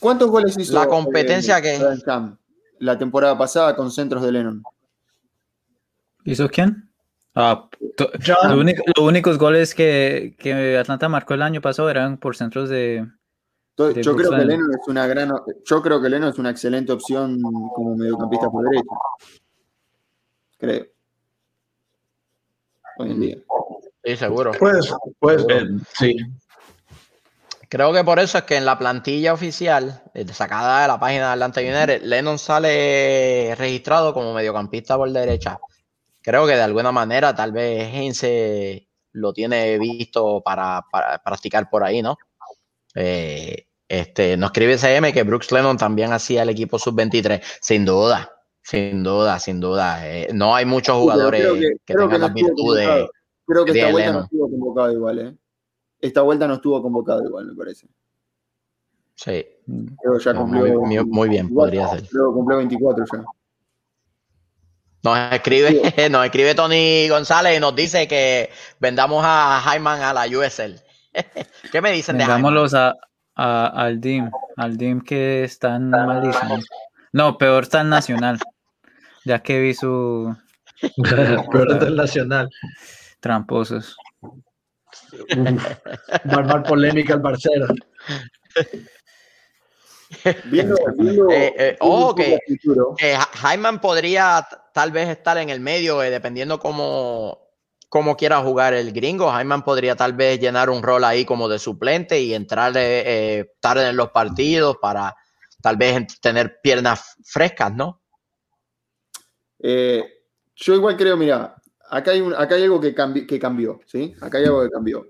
[0.00, 2.36] ¿Cuántos goles hizo La competencia eh, que- Adam Cam
[2.78, 4.62] la temporada pasada con centros de Lennon?
[6.24, 6.90] ¿Hizo quién?
[7.34, 7.68] Ah,
[8.48, 12.68] lo único- los únicos goles que, que Atlanta marcó el año pasado eran por centros
[12.68, 13.06] de.
[13.70, 14.44] Entonces, De yo creo que.
[14.44, 15.32] Lennon es una gran
[15.64, 18.94] yo creo que Lennon es una excelente opción como mediocampista por derecha.
[20.58, 20.86] Creo.
[22.98, 23.36] Hoy en día.
[24.04, 24.52] Sí, seguro.
[24.58, 25.66] Pues, pues, eh,
[25.98, 26.16] sí.
[27.68, 31.26] Creo que por eso es que en la plantilla oficial, eh, sacada de la página
[31.28, 35.58] de Atlanta United, Lennon sale registrado como mediocampista por derecha.
[36.22, 41.82] Creo que de alguna manera tal vez Heinze lo tiene visto para, para practicar por
[41.82, 42.16] ahí, ¿no?
[42.94, 47.42] Eh, este, nos escribe CM que Brooks Lennon también hacía el equipo sub-23.
[47.60, 48.30] Sin duda,
[48.62, 50.06] sin duda, sin duda.
[50.08, 53.08] Eh, no hay muchos jugadores creo que- que, creo que tengan no las virtudes.
[53.46, 55.36] Creo que esta Bien, vuelta no estuvo convocado igual, ¿eh?
[56.00, 57.88] Esta vuelta no estuvo convocado igual, me parece.
[59.14, 60.80] Sí, que ya cumplió.
[60.80, 62.08] muy- muy- muy bien, 24, podría ser.
[62.08, 63.24] Creo que cumplió 24 ya.
[65.02, 65.70] Nos escribe,
[66.10, 70.80] nos escribe Tony González y nos dice que vendamos a Hyman a la USL.
[71.72, 72.36] ¿Qué me dicen de Hyman?
[72.42, 72.94] Vendámoslos a,
[73.36, 74.30] a- al DIM.
[74.56, 76.66] Al DIM que están malísimos.
[77.12, 78.38] No, peor está en Nacional.
[79.24, 80.36] Ya que vi su
[81.52, 82.50] Pero internacional.
[83.20, 83.96] tramposos.
[83.96, 84.05] Uf, va
[85.30, 87.66] a armar polémica el Barcero.
[90.44, 96.02] Viendo, viendo, Eh, eh, oh, Eh, Ja- Hyman podría tal vez estar en el medio,
[96.02, 97.40] eh, dependiendo cómo,
[97.88, 99.32] cómo quiera jugar el gringo.
[99.36, 103.88] Hyman podría tal vez llenar un rol ahí como de suplente y entrar eh, tarde
[103.88, 105.14] en los partidos para
[105.60, 108.00] tal vez tener piernas frescas, ¿no?
[109.58, 110.04] Eh,
[110.54, 111.55] yo igual creo, mira,
[111.90, 112.94] acá hay, acá hay algo que,
[113.26, 114.14] que cambió, ¿sí?
[114.20, 115.06] Acá hay algo que cambió.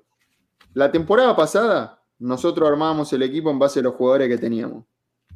[0.75, 4.85] La temporada pasada, nosotros armábamos el equipo en base a los jugadores que teníamos,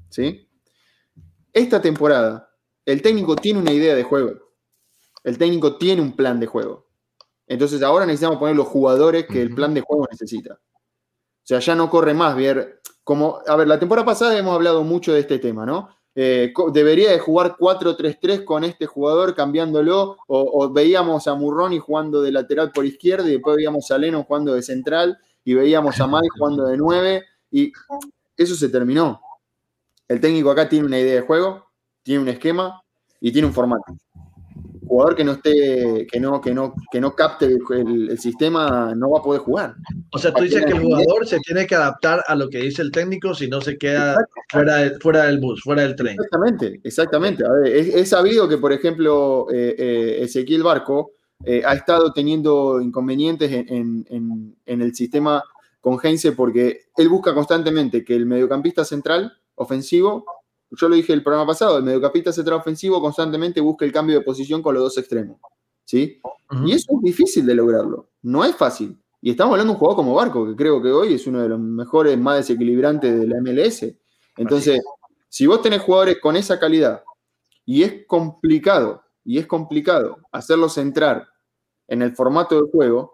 [0.08, 0.48] ¿sí?
[1.52, 2.50] Esta temporada,
[2.84, 4.32] el técnico tiene una idea de juego.
[5.24, 6.86] El técnico tiene un plan de juego.
[7.46, 10.54] Entonces ahora necesitamos poner los jugadores que el plan de juego necesita.
[10.54, 14.84] O sea, ya no corre más ver como, a ver, la temporada pasada hemos hablado
[14.84, 15.88] mucho de este tema, ¿no?
[16.14, 22.32] Eh, debería de jugar 4-3-3 con este jugador cambiándolo, o, veíamos a Murroni jugando de
[22.32, 26.28] lateral por izquierda y después veíamos a Leno jugando de central y veíamos a Mike
[26.38, 27.72] jugando de 9 y
[28.36, 29.20] eso se terminó.
[30.08, 31.66] El técnico acá tiene una idea de juego,
[32.02, 32.82] tiene un esquema
[33.20, 33.94] y tiene un formato
[34.90, 39.20] jugador que no esté, que no, que no, que no capte el, sistema no va
[39.20, 39.76] a poder jugar.
[40.10, 42.82] O sea, tú dices que el jugador se tiene que adaptar a lo que dice
[42.82, 44.16] el técnico si no se queda
[44.48, 46.14] fuera, fuera del bus, fuera del tren.
[46.14, 47.44] Exactamente, exactamente.
[47.46, 51.12] A ver, es, sabido que, por ejemplo, eh, eh, Ezequiel Barco
[51.44, 55.40] eh, ha estado teniendo inconvenientes en, en, en el sistema
[55.80, 60.24] con Heinze porque él busca constantemente que el mediocampista central ofensivo
[60.70, 64.24] yo lo dije el programa pasado, el mediocampista central ofensivo constantemente busca el cambio de
[64.24, 65.38] posición con los dos extremos.
[65.90, 66.20] ¿sí?
[66.64, 68.10] Y eso es difícil de lograrlo.
[68.22, 68.96] No es fácil.
[69.20, 71.48] Y estamos hablando de un jugador como Barco, que creo que hoy es uno de
[71.48, 73.92] los mejores, más desequilibrantes de la MLS.
[74.36, 74.80] Entonces,
[75.28, 77.02] si vos tenés jugadores con esa calidad
[77.64, 81.28] y es complicado, y es complicado hacerlos entrar
[81.88, 83.12] en el formato de juego,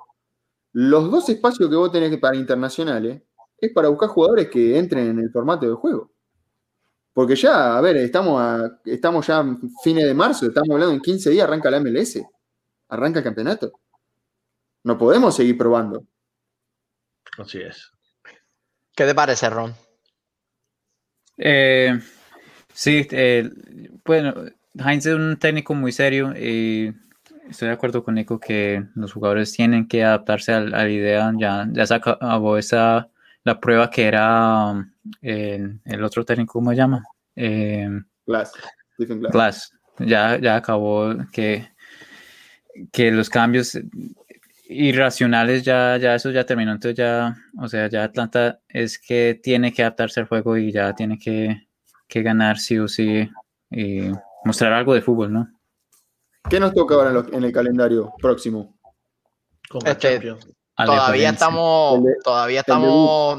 [0.72, 3.22] los dos espacios que vos tenés para internacionales
[3.58, 6.10] es para buscar jugadores que entren en el formato de juego.
[7.16, 11.30] Porque ya, a ver, estamos, estamos ya a fines de marzo, estamos hablando en 15
[11.30, 12.20] días, arranca la MLS,
[12.90, 13.72] arranca el campeonato.
[14.84, 16.04] No podemos seguir probando.
[17.38, 17.90] Así es.
[18.94, 19.74] ¿Qué te parece, Ron?
[21.38, 21.98] Eh,
[22.74, 23.50] sí, eh,
[24.04, 24.34] bueno,
[24.74, 26.92] Heinz es un técnico muy serio y
[27.48, 31.32] estoy de acuerdo con Nico que los jugadores tienen que adaptarse a, la idea.
[31.38, 33.08] Ya, ya se acabó esa,
[33.46, 34.74] la prueba que era
[35.22, 37.04] el, otro técnico, ¿cómo se llama?
[37.36, 37.88] Eh,
[38.26, 38.52] Glass.
[38.98, 39.72] Glass.
[40.00, 41.68] Ya, ya acabó que,
[42.90, 43.78] que los cambios
[44.68, 46.72] irracionales ya, ya eso ya terminó.
[46.72, 50.92] Entonces ya, o sea, ya Atlanta es que tiene que adaptarse al juego y ya
[50.92, 51.68] tiene que,
[52.08, 53.30] que ganar sí o sí
[53.70, 54.10] y
[54.44, 55.48] mostrar algo de fútbol, ¿no?
[56.50, 58.76] ¿Qué nos toca ahora en, el calendario próximo?
[59.84, 60.34] Este,
[60.76, 63.38] todavía estamos, todavía estamos,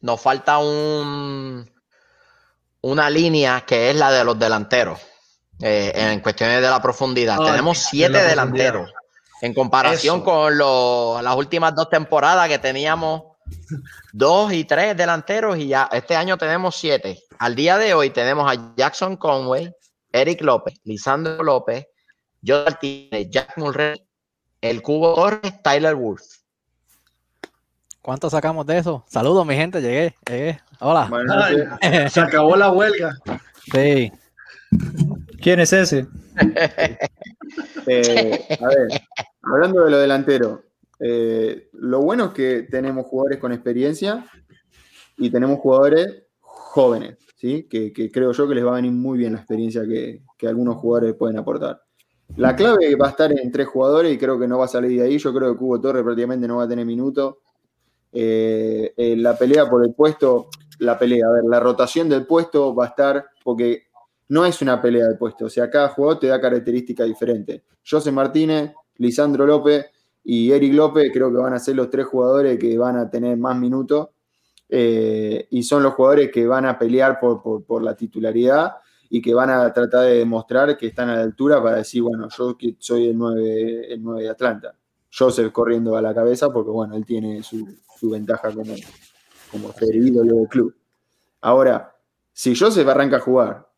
[0.00, 1.70] nos falta un,
[2.80, 5.00] una línea que es la de los delanteros
[5.60, 7.38] eh, en cuestiones de la profundidad.
[7.38, 8.92] Tenemos siete delanteros
[9.40, 13.22] en comparación con las últimas dos temporadas que teníamos
[14.12, 17.22] dos y tres delanteros y ya este año tenemos siete.
[17.38, 19.72] Al día de hoy tenemos a Jackson Conway,
[20.12, 21.86] Eric López, Lisandro López,
[22.46, 22.64] Joe
[23.30, 24.02] Jack Mulray,
[24.60, 26.22] el Cubo Torres, Tyler Wolf.
[28.04, 29.02] ¿Cuánto sacamos de eso?
[29.08, 30.60] Saludos, mi gente, llegué, llegué.
[30.78, 31.08] Hola.
[32.10, 33.16] se acabó la huelga.
[33.72, 34.12] Sí.
[35.40, 36.06] ¿Quién es ese?
[37.86, 39.02] Eh, a ver,
[39.42, 40.64] hablando de lo delantero,
[40.98, 44.24] eh, lo bueno es que tenemos jugadores con experiencia
[45.18, 47.68] y tenemos jugadores jóvenes, ¿sí?
[47.68, 50.76] Que, creo yo que les va a venir muy bien la experiencia que, que, algunos
[50.76, 51.82] jugadores pueden aportar.
[52.36, 54.98] La clave va a estar en tres jugadores y creo que no va a salir
[54.98, 55.18] de ahí.
[55.18, 57.34] Yo creo que Cubo Torres prácticamente no va a tener minutos.
[58.16, 60.48] Eh, eh, la pelea por el puesto,
[60.78, 63.88] la pelea, a ver, la rotación del puesto va a estar, porque
[64.28, 67.62] no es una pelea de puesto, o sea, cada jugador te da características diferentes.
[67.84, 69.86] José Martínez, Lisandro López
[70.22, 73.36] y Eric López creo que van a ser los tres jugadores que van a tener
[73.36, 74.08] más minutos
[74.68, 78.76] eh, y son los jugadores que van a pelear por, la titularidad
[79.10, 82.28] y que van a tratar de demostrar que están a la altura para decir, bueno,
[82.36, 84.74] yo soy el 9, el 9 de Atlanta.
[85.16, 87.64] Joseph corriendo a la cabeza porque, bueno, él tiene su,
[88.10, 88.74] ventaja como,
[89.50, 90.74] como ser ídolo del club.
[91.40, 91.94] Ahora,
[92.32, 93.68] si Joseph arranca a jugar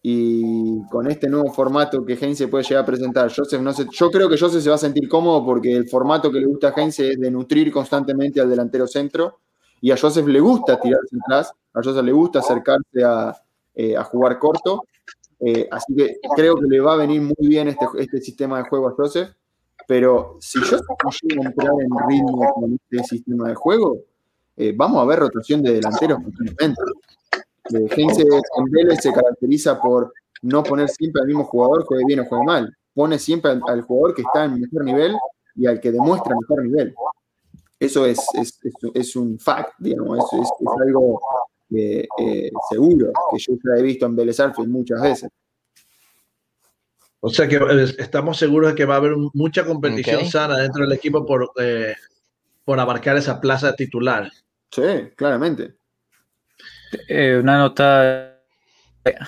[0.00, 4.10] y con este nuevo formato que Heinze puede llegar a presentar, Joseph no sé, yo
[4.10, 6.82] creo que Joseph se va a sentir cómodo porque el formato que le gusta a
[6.82, 9.40] es de nutrir constantemente al delantero centro
[9.80, 13.34] y a Joseph le gusta tirarse atrás, a Joseph le gusta acercarse a,
[13.74, 14.84] eh, jugar corto,
[15.40, 18.68] eh, así que creo que le va a venir muy bien este, este sistema de
[18.68, 19.30] juego a Joseph
[19.86, 23.98] pero si yo consigo entrar en ritmo con este sistema de juego,
[24.56, 26.80] eh, vamos a ver rotación de delanteros continuamente.
[27.70, 30.12] Eh, en Vélez se caracteriza por
[30.42, 32.76] no poner siempre al mismo jugador, juegue bien o juegue mal.
[32.94, 35.16] Pone siempre al, jugador que está en mejor nivel
[35.56, 36.94] y al que demuestra mejor nivel.
[37.80, 38.60] Eso es, es,
[38.94, 41.20] es, un fact, digamos, es, es algo
[41.70, 42.06] eh,
[42.70, 45.30] seguro que yo ya he visto en Vélez muchas veces.
[47.26, 50.82] O sea que eh, estamos seguros de que va a haber mucha competición sana dentro
[50.82, 51.94] del equipo por, eh,
[52.66, 54.30] por abarcar esa plaza titular.
[54.70, 54.82] Sí,
[55.16, 55.74] claramente.
[57.08, 58.42] Eh, una nota,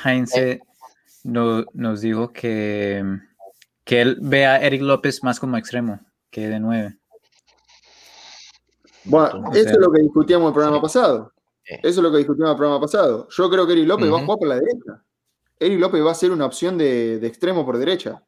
[0.04, 0.30] Heinz
[1.24, 3.02] nos dijo que,
[3.82, 6.98] que él ve a Eric López más como extremo que de nueve.
[9.04, 11.32] Bueno, eso es lo que discutíamos el programa pasado.
[11.64, 13.26] Eso es lo que discutimos el programa pasado.
[13.30, 15.02] Yo creo que Eric López va a jugar por la derecha.
[15.58, 18.22] Eric López va a ser una opción de, extremo por derecha.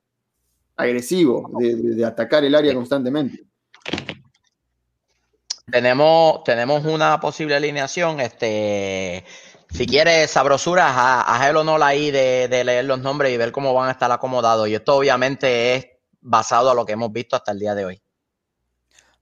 [0.77, 3.45] Agresivo, de, atacar el área constantemente.
[5.71, 8.21] Tenemos, tenemos una posible alineación.
[8.21, 9.25] Este,
[9.71, 13.89] si quieres sabrosura, haz, el honor ahí de, leer los nombres y ver cómo van
[13.89, 14.69] a estar acomodados.
[14.69, 15.87] Y esto obviamente es
[16.21, 18.03] basado a lo que hemos visto hasta el día de hoy.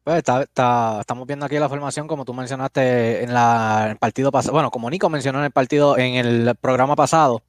[0.05, 4.53] Pues estamos viendo aquí la formación, como tú mencionaste en, la, en el partido pasado.
[4.53, 7.43] Bueno, como Nico mencionó en el partido, en el programa pasado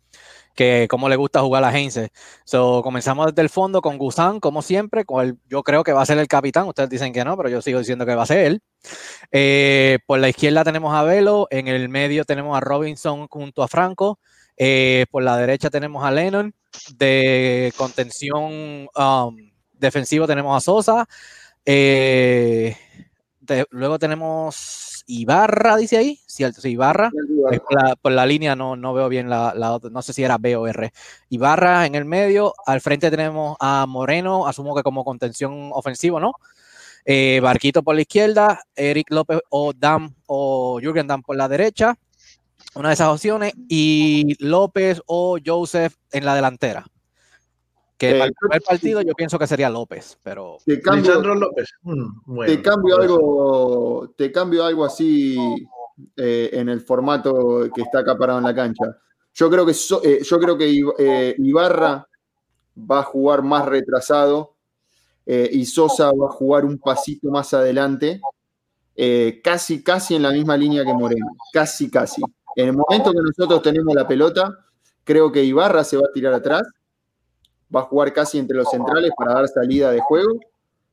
[0.57, 2.09] que cómo le gusta jugar a Heinze.
[2.43, 6.05] So, comenzamos desde el fondo con Gusan, como siempre, con yo creo que va a
[6.05, 6.67] ser el capitán.
[6.67, 8.61] Ustedes dicen que no, pero yo sigo diciendo que va a ser él.
[9.31, 13.67] Eh, por la izquierda tenemos a Velo, en el medio tenemos a Robinson junto a
[13.69, 14.19] Franco.
[14.57, 16.53] Eh, por la derecha tenemos a Lennon.
[16.95, 21.07] De contención um, defensivo tenemos a Sosa.
[21.65, 22.75] Eh,
[23.71, 27.11] luego tenemos Ibarra, dice ahí, cierto, sí, Ibarra.
[28.01, 30.67] por la línea no, no veo bien la, otra, no sé si era B o
[30.67, 30.91] R.
[31.29, 36.33] Ibarra en el medio, al frente tenemos a Moreno, asumo que como contención ofensivo, ¿no?
[37.05, 41.97] Eh, Barquito por la izquierda, Eric López o Dam o Jürgen Dam por la derecha,
[42.75, 46.85] una de esas opciones, y López o Joseph en la delantera.
[47.97, 50.57] Que para el primer partido yo pienso que sería López, pero.
[50.63, 51.69] Te cambio, López.
[51.81, 55.35] Mm, te cambio algo, te cambio algo así
[56.15, 58.97] eh, en el formato que está acá parado en la cancha.
[59.33, 59.71] Yo creo que,
[60.03, 62.07] eh, yo creo que eh, Ibarra
[62.79, 64.55] va a jugar más retrasado
[65.29, 68.21] y Sosa va a jugar un pasito más adelante,
[69.43, 72.21] casi, casi en la misma línea que Moreno, casi, casi.
[72.55, 74.57] En el momento que nosotros tenemos la pelota,
[75.03, 76.63] creo que Ibarra se va a tirar atrás
[77.73, 80.39] va a jugar casi entre los centrales para dar salida de juego.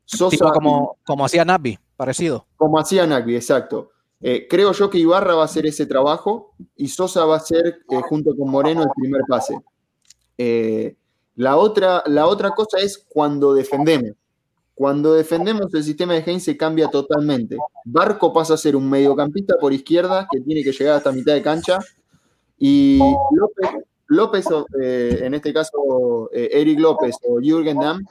[0.05, 2.47] Sosa, como, como hacía Nagby, parecido.
[2.57, 3.91] Como hacía Nagby, exacto.
[4.21, 7.83] Eh, creo yo que Ibarra va a hacer ese trabajo y Sosa va a hacer,
[7.91, 9.59] eh, junto con Moreno, el primer pase.
[10.39, 10.97] Eh,
[11.37, 14.13] la, otra, la otra cosa es cuando defendemos.
[14.75, 17.57] Cuando defendemos, el sistema de Heinz cambia totalmente.
[17.85, 21.43] Barco pasa a ser un mediocampista por izquierda que tiene que llegar hasta mitad de
[21.43, 21.79] cancha.
[22.59, 23.84] Y López
[24.15, 24.47] López,
[24.81, 28.05] eh, en este caso eh, Eric López o Jürgen Damm,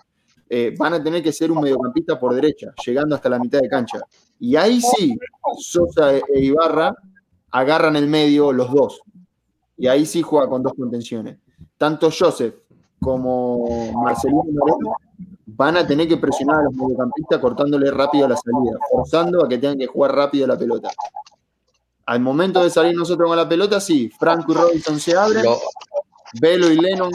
[0.49, 3.69] eh, van a tener que ser un mediocampista por derecha, llegando hasta la mitad de
[3.69, 3.99] cancha.
[4.39, 5.17] Y ahí sí,
[5.57, 6.95] Sosa e Ibarra
[7.51, 9.01] agarran el medio los dos.
[9.77, 11.37] Y ahí sí juega con dos contenciones.
[11.77, 12.55] Tanto Joseph
[12.99, 14.95] como Marcelino Moreno
[15.45, 19.57] van a tener que presionar a los mediocampistas cortándole rápido la salida, forzando a que
[19.57, 20.89] tengan que jugar rápido la pelota.
[22.05, 25.45] Al momento de salir nosotros con la pelota, sí, Franco y Robinson se abren,
[26.39, 27.11] Velo y Lennon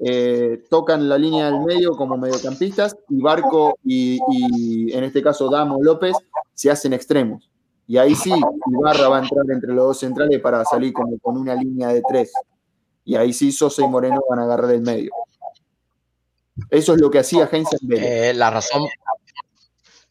[0.00, 5.82] eh, tocan la línea del medio como mediocampistas y Barco y, en este caso Damo
[5.82, 6.16] López
[6.54, 7.50] se hacen extremos.
[7.86, 8.32] Y ahí sí,
[8.66, 12.02] Ibarra va a entrar entre los dos centrales para salir como con una línea de
[12.06, 12.32] tres.
[13.04, 15.10] Y ahí sí Sosa y Moreno van a agarrar el medio.
[16.70, 18.82] Eso es lo que hacía Heinz eh, la razón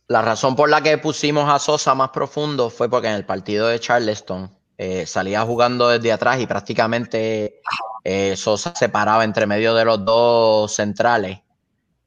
[0.07, 3.67] la razón por la que pusimos a Sosa más profundo fue porque en el partido
[3.67, 7.61] de Charleston eh, salía jugando desde atrás y prácticamente
[8.09, 11.41] eh, Sosa se paraba entre medio de los dos centrales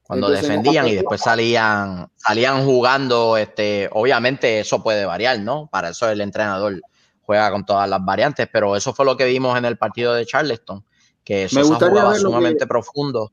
[0.02, 3.36] cuando defendían y después salían, salían jugando.
[3.36, 5.68] Este, obviamente eso puede variar, ¿no?
[5.70, 6.80] Para eso el entrenador
[7.20, 10.24] juega con todas las variantes, pero eso fue lo que vimos en el partido de
[10.24, 10.82] Charleston,
[11.22, 13.30] que Sosa jugaba sumamente profundo.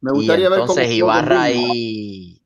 [0.00, 2.42] Me gustaría y entonces Ibarra y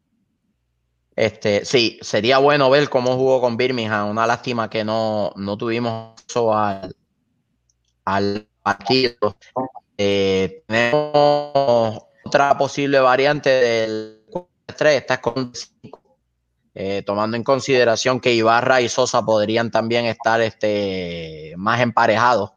[1.16, 4.10] este, sí, sería bueno ver cómo jugó con Birmingham.
[4.10, 6.94] Una lástima que no, tuvimos eso al,
[8.04, 9.36] al partido.
[9.96, 14.22] Eh, tenemos otra posible variante del
[14.76, 16.00] 3, esta es con 5.
[16.74, 22.52] Eh, tomando en consideración que Ibarra y Sosa podrían también estar este, más emparejados.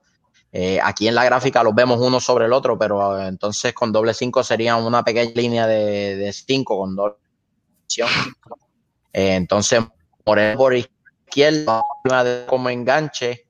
[0.53, 4.14] Eh, aquí en la gráfica los vemos uno sobre el otro, pero entonces con doble
[4.14, 7.18] 5 sería una pequeña línea de 5 con doble
[9.14, 9.82] entonces,
[10.26, 11.82] Moreno por izquierda,
[12.47, 13.45] como enganche,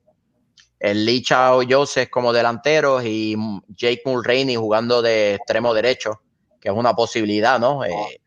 [0.78, 3.36] el Licha o Joseph como delanteros y
[3.68, 6.20] Jake Mulroney jugando de extremo derecho,
[6.60, 7.84] que es una posibilidad, ¿no?
[7.84, 8.20] Eh,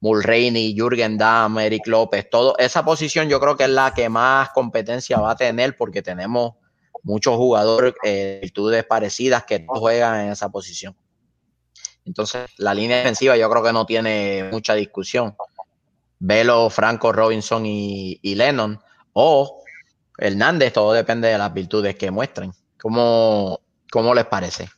[0.00, 4.50] Mulroney, Jürgen Damm, Eric López, todo esa posición yo creo que es la que más
[4.50, 6.54] competencia va a tener porque tenemos
[7.02, 10.96] muchos jugadores eh, virtudes parecidas que juegan en esa posición.
[12.04, 15.36] Entonces, la línea defensiva yo creo que no tiene mucha discusión.
[16.18, 18.80] Velo, Franco, Robinson y, Lennon.
[19.12, 19.62] O
[20.18, 22.52] Hernández, todo depende de las virtudes que muestren.
[22.80, 23.60] ¿Cómo,
[23.90, 24.68] cómo les parece?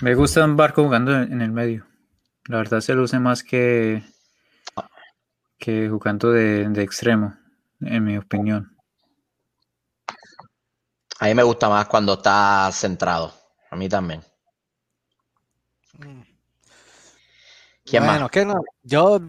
[0.00, 1.86] Me gusta un barco jugando en el medio.
[2.46, 4.02] La verdad se luce más que,
[5.58, 7.34] que jugando de, extremo,
[7.80, 8.76] en mi opinión.
[11.20, 13.32] A mí me gusta más cuando está centrado.
[13.70, 14.22] A mí también.
[17.84, 19.20] ¿Quién bueno, que no, yo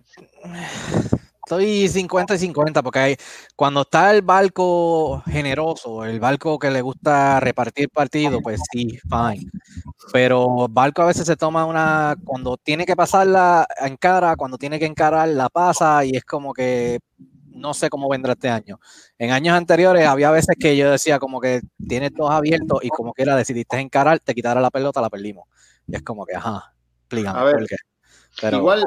[1.58, 3.16] estoy 50 y 50 porque hay,
[3.56, 9.50] cuando está el barco generoso, el barco que le gusta repartir partido, pues sí, fine.
[10.12, 14.80] Pero barco a veces se toma una, cuando tiene que pasarla en cara, cuando tiene
[14.80, 17.00] que encarar, la pasa y es como que
[17.48, 18.80] no sé cómo vendrá este año.
[19.18, 23.14] En años anteriores había veces que yo decía como que tienes dos abiertos y como
[23.14, 25.48] que era decidiste encarar, te quitara la pelota, la perdimos.
[25.88, 27.76] Y es como que, ajá, explícame por qué.
[28.52, 28.84] Igual,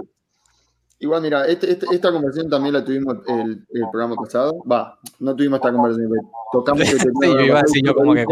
[0.99, 4.63] igual, mira, este, este, esta conversación también la tuvimos el, el, programa pasado.
[4.71, 6.11] Va, no tuvimos esta conversación,
[6.53, 8.25] tocamos sí, yo iba a decir yo como que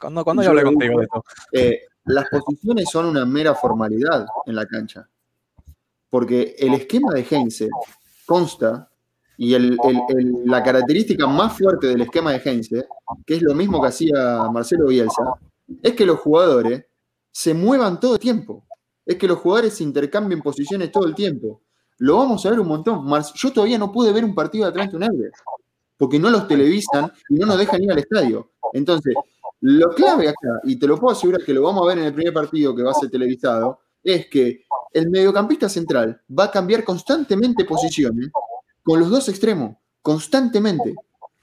[0.00, 1.24] cuando, cuando, yo hablé contigo de esto.
[1.52, 5.08] Eh, las posiciones son una mera formalidad en la cancha.
[6.10, 7.68] Porque el esquema de Heinze
[8.26, 8.90] consta,
[9.38, 9.78] y el,
[10.08, 12.86] el, la característica más fuerte del esquema de Heinze,
[13.24, 15.34] que es lo mismo que hacía Marcelo Bielsa,
[15.82, 16.84] es que los jugadores
[17.30, 18.64] se muevan todo el tiempo
[19.04, 21.62] es que los jugadores se intercambien posiciones todo el tiempo.
[22.02, 23.06] Lo vamos a ver un montón.
[23.36, 25.30] Yo todavía no pude ver un partido de Atlanta United,
[25.96, 28.50] porque no los televisan y no nos dejan ir al estadio.
[28.72, 29.14] Entonces,
[29.60, 32.12] lo clave acá, y te lo puedo asegurar que lo vamos a ver en el
[32.12, 36.82] primer partido que va a ser televisado, es que el mediocampista central va a cambiar
[36.82, 38.30] constantemente posiciones
[38.82, 40.96] con los dos extremos, constantemente.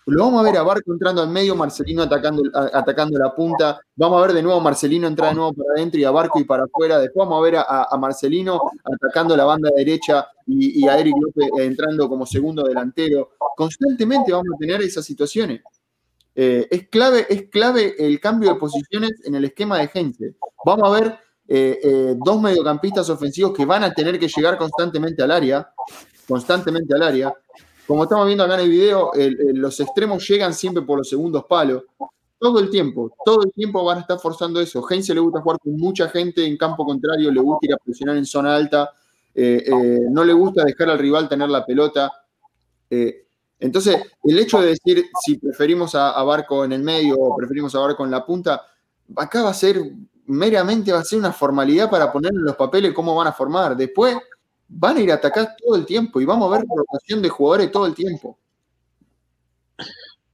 [0.10, 2.41] Lo vamos a ver a Barco entrando al medio, Marcelino atacando,
[2.74, 3.80] atacando la punta.
[3.95, 6.39] Vamos a ver de nuevo a Marcelino entrar de nuevo para adentro y a Barco
[6.39, 6.99] y para afuera.
[6.99, 12.10] Después vamos a ver a, Marcelino atacando la banda derecha y, a Eric López entrando
[12.10, 13.32] como segundo delantero.
[13.55, 15.62] Constantemente vamos a tener esas situaciones.
[16.36, 20.36] Eh, es, clave, es clave el cambio de posiciones en el esquema de gente.
[20.66, 25.22] Vamos a ver eh, eh, dos mediocampistas ofensivos que van a tener que llegar constantemente
[25.22, 25.74] al área,
[26.28, 27.34] constantemente al área,
[27.89, 29.11] como estamos viendo acá en el video,
[29.55, 31.85] los extremos llegan siempre por los segundos palos.
[32.37, 34.85] Todo el tiempo, todo el tiempo van a estar forzando eso.
[34.87, 38.15] Heinze le gusta jugar con mucha gente en campo contrario, le gusta ir a presionar
[38.15, 38.91] en zona alta,
[39.33, 42.13] eh, eh, no le gusta dejar al rival tener la pelota.
[42.91, 43.25] Eh,
[43.57, 47.73] entonces, el hecho de decir si preferimos a, a, Barco en el medio o preferimos
[47.73, 48.61] a Barco en la punta,
[49.15, 49.81] acá va a ser
[50.27, 53.75] meramente va a ser una formalidad para poner en los papeles cómo van a formar.
[53.75, 54.15] Después,
[54.70, 57.72] van a ir a atacar todo el tiempo y vamos a ver rotación de jugadores
[57.72, 58.38] todo el tiempo.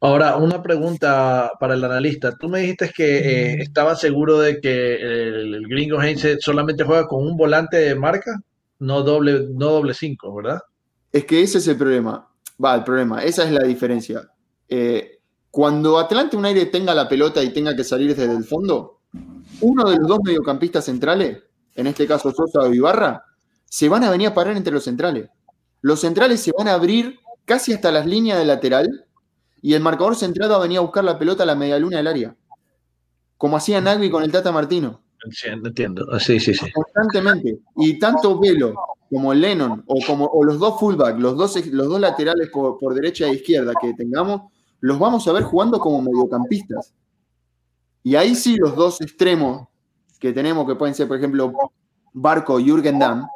[0.02, 2.38] Ahora, una pregunta para el analista.
[2.38, 7.26] Tú me dijiste que eh, estaba seguro de que el, gringo Heinze solamente juega con
[7.26, 8.40] un volante de marca,
[8.80, 10.60] no doble, no doble cinco, ¿verdad?
[11.12, 12.28] Es que ese es el problema.
[12.64, 14.30] Va, el problema, esa es la diferencia.
[14.68, 15.20] Eh,
[15.50, 19.00] cuando Atlante un aire tenga la pelota y tenga que salir desde el fondo,
[19.62, 21.42] uno de los dos mediocampistas centrales,
[21.74, 23.24] en este caso Sosa o Ibarra,
[23.76, 25.30] se van a venir a parar entre los centrales.
[25.82, 29.06] Los centrales se van a abrir casi hasta las líneas de lateral
[29.62, 31.98] y el marcador centrado va a venir a buscar la pelota a la media luna
[31.98, 32.38] del área.
[33.38, 35.02] Como hacía Nagui con el Tata Martino.
[35.44, 36.72] Entiendo, ah, sí, sí, sí.
[36.72, 37.60] Constantemente.
[37.76, 38.76] Y tanto Velo
[39.10, 43.28] como Lennon o, como, los dos fullback, los dos, los dos laterales por, por derecha
[43.28, 46.94] e izquierda que tengamos, los vamos a ver jugando como mediocampistas.
[48.04, 49.68] Y ahí sí los dos extremos
[50.18, 51.52] que tenemos, que pueden ser, por ejemplo,
[52.14, 53.28] Barco y Jürgen Damm,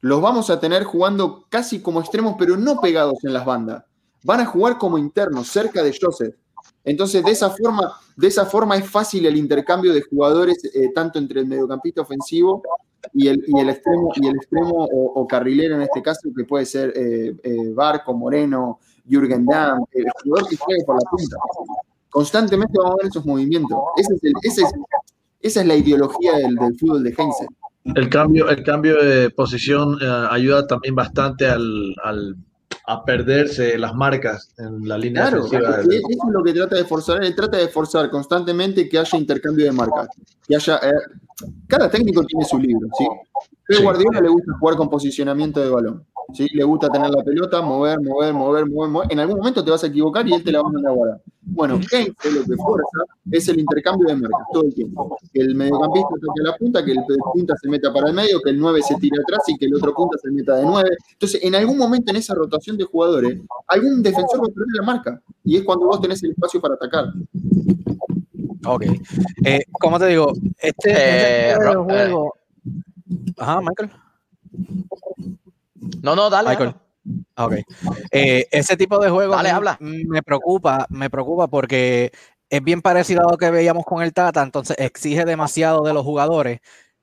[0.00, 3.84] los vamos a tener jugando casi como extremos, pero no pegados en las bandas.
[4.22, 6.34] Van a jugar como internos, cerca de Joseph.
[6.84, 11.18] Entonces, de esa forma, de esa forma es fácil el intercambio de jugadores, eh, tanto
[11.18, 12.62] entre el mediocampista ofensivo
[13.12, 13.38] y el,
[13.68, 18.14] extremo, y el extremo o, carrilero en este caso, que puede ser eh, eh, Barco,
[18.14, 18.78] Moreno,
[19.08, 21.36] Jürgen Damm, el jugador que juegue por la punta.
[22.10, 23.78] Constantemente vamos a ver esos movimientos.
[25.40, 27.46] esa es la ideología del, fútbol de Heinze.
[27.94, 31.94] El cambio, el cambio de posición eh, ayuda también bastante al,
[32.86, 37.22] a perderse las marcas en la línea claro, Eso es lo que trata de forzar.
[37.22, 40.08] Él trata de forzar constantemente que haya intercambio de marcas.
[40.46, 40.92] Que haya, eh,
[41.66, 43.76] cada técnico tiene su libro, ¿sí?
[43.76, 46.06] A Guardiola le gusta jugar con posicionamiento de balón.
[46.32, 46.46] ¿Sí?
[46.52, 49.12] Le gusta tener la pelota, mover, mover, mover, mover, mover.
[49.12, 50.94] En algún momento te vas a equivocar y él te la va a mandar a
[50.94, 51.22] guardar.
[51.40, 52.98] Bueno, Heinze lo que fuerza
[53.30, 55.16] es el intercambio de marcas todo el tiempo.
[55.32, 56.98] Que el mediocampista toque la punta, que el
[57.32, 59.74] punta se meta para el medio, que el 9 se tire atrás y que el
[59.74, 60.88] otro punta se meta de 9.
[61.12, 64.82] Entonces, en algún momento en esa rotación de jugadores, algún defensor va a perder la
[64.82, 65.22] marca.
[65.44, 67.06] Y es cuando vos tenés el espacio para atacar.
[68.66, 68.84] Ok.
[69.44, 72.34] Eh, como te digo, este, Eh, este juego.
[73.38, 73.90] Ajá, Michael.
[76.02, 76.50] No, no, dale.
[76.50, 76.74] Michael.
[77.36, 77.56] habla.
[77.56, 77.98] Ok.
[78.10, 79.76] Eh, ese tipo de juegos Dale, habla.
[79.80, 82.12] me preocupa, me preocupa porque
[82.50, 86.04] es bien parecido a lo que veíamos con el Tata, entonces exige demasiado de los
[86.04, 86.60] jugadores.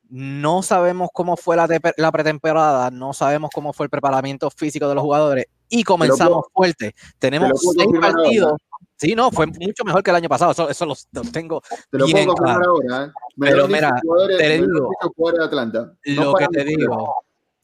[0.08, 1.68] No sabemos cómo fue la,
[1.98, 6.94] la pretemporada, no sabemos cómo fue el preparamiento físico de los jugadores y comenzamos fuerte.
[7.18, 8.54] Tenemos puedo seis partidos.
[8.98, 11.62] Sí, no, fue mucho mejor que el año pasado, eso, eso lo, lo tengo.
[11.92, 12.62] Te lo Bien puedo claro.
[12.70, 13.06] ahora.
[13.06, 13.12] ¿eh?
[13.36, 13.94] Me Pero mira,
[14.38, 15.94] te digo, dicho jugadores de Atlanta.
[16.16, 17.16] No lo que te digo,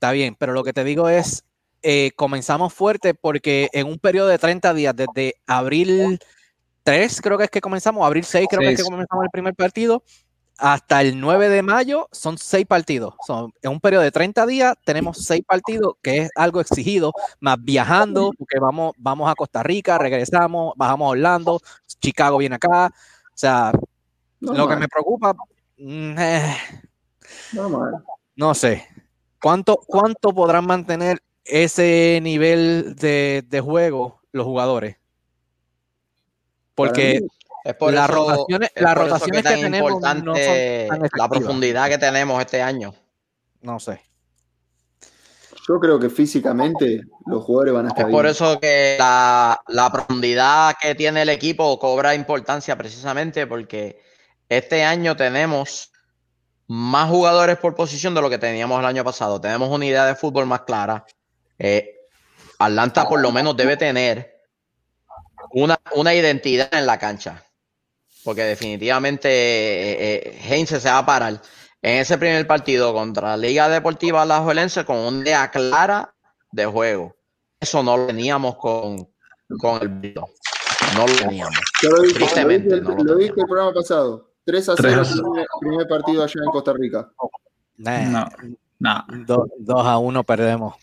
[0.01, 1.45] está bien, pero lo que te digo es,
[1.83, 6.19] eh, comenzamos fuerte porque en un periodo de 30 días, desde abril
[6.81, 9.53] 3 creo que es que comenzamos, abril 6 creo que es que comenzamos el primer
[9.53, 10.03] partido,
[10.57, 13.13] hasta el 9 de mayo son 6 partidos.
[13.27, 17.57] Son, en un periodo de 30 días tenemos 6 partidos, que es algo exigido, más
[17.61, 21.61] viajando, porque vamos, vamos a Costa Rica, regresamos, bajamos a Orlando,
[22.01, 22.87] Chicago viene acá.
[22.87, 23.71] O sea,
[24.39, 25.35] lo que me preocupa...
[25.77, 26.57] mm, eh,
[28.35, 28.87] no sé.
[29.41, 34.97] ¿Cuánto, cuánto podrán mantener ese nivel de, de juego los jugadores?
[36.75, 37.21] Porque
[37.63, 40.87] Es por Las eso, rotaciones- es las por rotaciones que tan tenemos no son importante
[40.89, 42.93] tan la profundidad que tenemos este año.
[43.61, 44.01] no sé.
[45.67, 48.31] yo creo que físicamente los jugadores van a estar Es por bien.
[48.31, 54.01] eso que la, la profundidad que tiene el equipo cobra importancia precisamente porque
[54.49, 55.90] este año tenemos
[56.73, 59.41] más jugadores por posición de lo que teníamos el año pasado.
[59.41, 61.05] Tenemos una idea de fútbol más clara.
[61.59, 61.97] Eh,
[62.59, 64.37] Atlanta por lo menos debe tener
[65.51, 67.43] una, una identidad en la cancha.
[68.23, 71.41] Porque definitivamente eh, eh, Heinze se va a parar
[71.81, 76.15] en ese primer partido contra la Liga Deportiva Alajuelense con una idea clara
[76.53, 77.17] de juego.
[77.59, 79.09] Eso no lo teníamos con,
[79.59, 80.13] con el.
[80.95, 81.59] No lo teníamos.
[81.81, 83.37] Lo dije, Tristemente, lo dije, no lo lo dije tenemos.
[83.37, 84.30] el programa pasado.
[84.51, 87.09] 3 a 3 a 0 primer, primer partido allá en Costa Rica.
[87.77, 88.27] Nah,
[88.79, 90.75] No, no, 2 a 1 perdemos.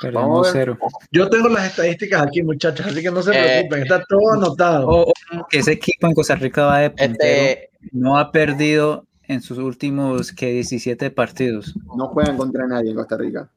[0.00, 0.78] perdemos cero.
[1.10, 4.88] Yo tengo las estadísticas aquí, muchachos, así que no se Eh, preocupen, está todo anotado.
[4.88, 9.06] O- o que ese equipo en Costa Rica va de puntero, Este, no ha perdido
[9.28, 11.74] en sus últimos que 17 partidos.
[11.96, 13.48] No juegan contra nadie en Costa Rica.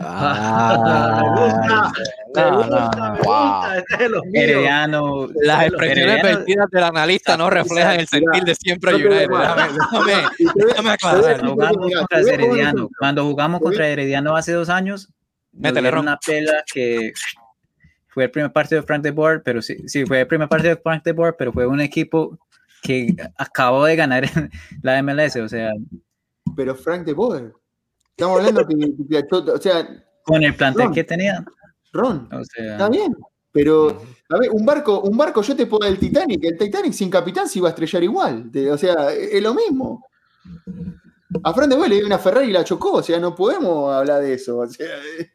[0.00, 1.92] Me gusta,
[2.34, 3.12] me no, gusta, no, no.
[3.12, 4.44] me gusta, este es de los míos.
[4.44, 9.28] Herediano, Las Herediano- expresiones vertidas del analista no reflejan el sentir de siempre United.
[10.54, 11.40] Déjame, aclarar.
[11.40, 15.08] Cuando jugamos contra Herediano, cuando jugamos contra Herediano hace dos años,
[15.52, 16.06] nos Métele, dieron Ron.
[16.08, 17.12] una pela que
[18.08, 20.74] fue el primer partido de Frank de Boer, pero sí, sí, fue el primer partido
[20.74, 22.38] de Frank de Boer, pero fue un equipo
[22.82, 24.24] que acabó de ganar
[24.82, 25.70] la MLS, o sea,
[26.56, 27.52] Pero Frank de Boer.
[28.18, 29.88] Estamos hablando que, que- que- o sea,
[30.24, 30.92] con el plantel Ron.
[30.94, 31.44] que tenía,
[31.92, 33.14] Ron, o sea, está bien.
[33.52, 36.42] Pero, a ver, un barco, un barco, yo te puedo el Titanic.
[36.42, 38.50] El Titanic sin capitán se iba a estrellar igual.
[38.52, 40.04] Te- o sea, es, es lo mismo.
[41.44, 42.94] A Frank de le dio una Ferrari y la chocó.
[42.94, 44.58] O sea, no podemos hablar de eso.
[44.58, 45.30] O sea, eh,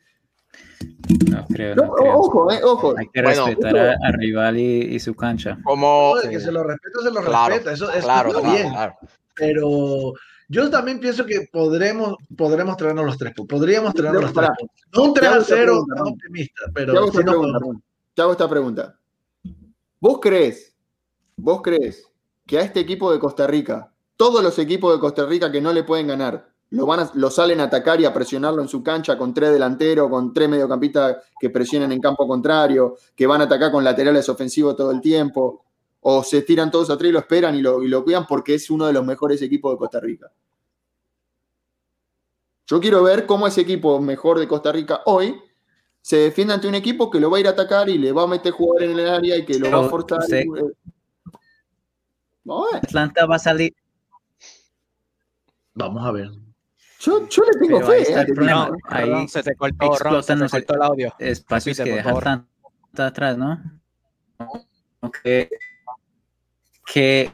[1.31, 2.13] no creo, no, no creo.
[2.17, 2.93] ojo, eh, ojo.
[2.97, 5.57] Hay que Bueno, respetar a- al rival y, y su cancha.
[5.63, 6.15] como.
[6.21, 7.71] El que se lo respeta, se lo Claro, respeta.
[7.73, 8.69] Eso, eso Claro, está claro, bien.
[8.71, 8.95] claro.
[9.36, 10.13] Pero
[10.49, 13.57] yo también pienso que podremos, podremos traernos los tres puntos.
[13.59, 14.77] Podríamos traernos No, los tres puntos.
[14.93, 16.13] No un Te 3 hago a esta 0 pregunta, tan Ron.
[16.13, 17.59] optimista, Te hago pero pregunta.
[18.13, 18.99] Te hago esta pregunta.
[19.99, 20.75] ¿Vos crees,
[21.37, 22.05] vos crees
[22.45, 25.71] que a este equipo de Costa Rica, todos los equipos de Costa Rica que no
[25.73, 28.83] le pueden ganar, lo, van a- lo salen a atacar y a presionarlo en su
[28.83, 33.45] cancha con tres delanteros, con tres mediocampistas que presionen en campo contrario, que van a
[33.45, 35.63] atacar con laterales ofensivos todo el tiempo?
[36.04, 38.70] ¿O se tiran todos atrás y lo esperan y lo, y lo cuidan porque es
[38.70, 40.32] uno de los mejores equipos de Costa Rica?
[42.68, 45.41] Yo quiero ver cómo ese equipo mejor de Costa Rica hoy
[46.01, 48.24] se defiende ante un equipo que lo va a ir a atacar y le va
[48.24, 50.20] a meter jugador en el área y que lo va a forzar.
[52.43, 52.86] Vamos a ver.
[52.86, 53.74] Atlanta va a salir,
[55.76, 56.30] Vamos a ver.
[56.99, 58.10] Yo, yo le tengo Pero ahí fe.
[58.10, 58.68] está eh, el problema.
[58.68, 61.14] Ron, Ahí se te cortó, Ron, se cortó el audio.
[61.20, 62.18] espacios Repite, que deja.
[62.18, 63.60] Atlanta atrás, ¿no?
[65.24, 65.49] Que,
[66.93, 67.31] que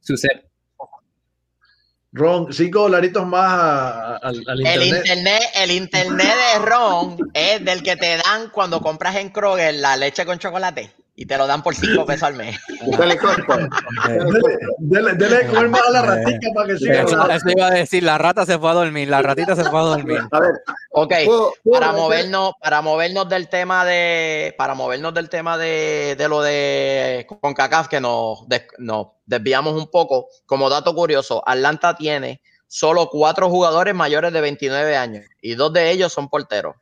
[0.00, 0.44] sucede.
[2.12, 4.96] Ron, cinco dolaritos más a- al, al El internet.
[5.06, 9.96] internet, el internet de Ron es del que te dan cuando compras en Kroger la
[9.98, 10.90] leche con chocolate.
[11.18, 12.58] Y te lo dan por 5 pesos al mes.
[12.98, 13.18] Dele,
[14.78, 17.02] dele, dele de comer más a la ratica para que siga.
[17.02, 19.80] Eso, eso iba a decir, la rata se fue a dormir, la ratita se fue
[19.80, 20.20] a dormir.
[20.30, 20.52] A ver,
[20.90, 26.14] Ok, ¿puedo- puedo para movernos, para movernos del tema de, para movernos del tema de,
[26.16, 31.96] de lo de CONCACAF, que nos, des- nos desviamos un poco, como dato curioso, Atlanta
[31.96, 36.74] tiene solo cuatro jugadores mayores de 29 años y dos de ellos son porteros.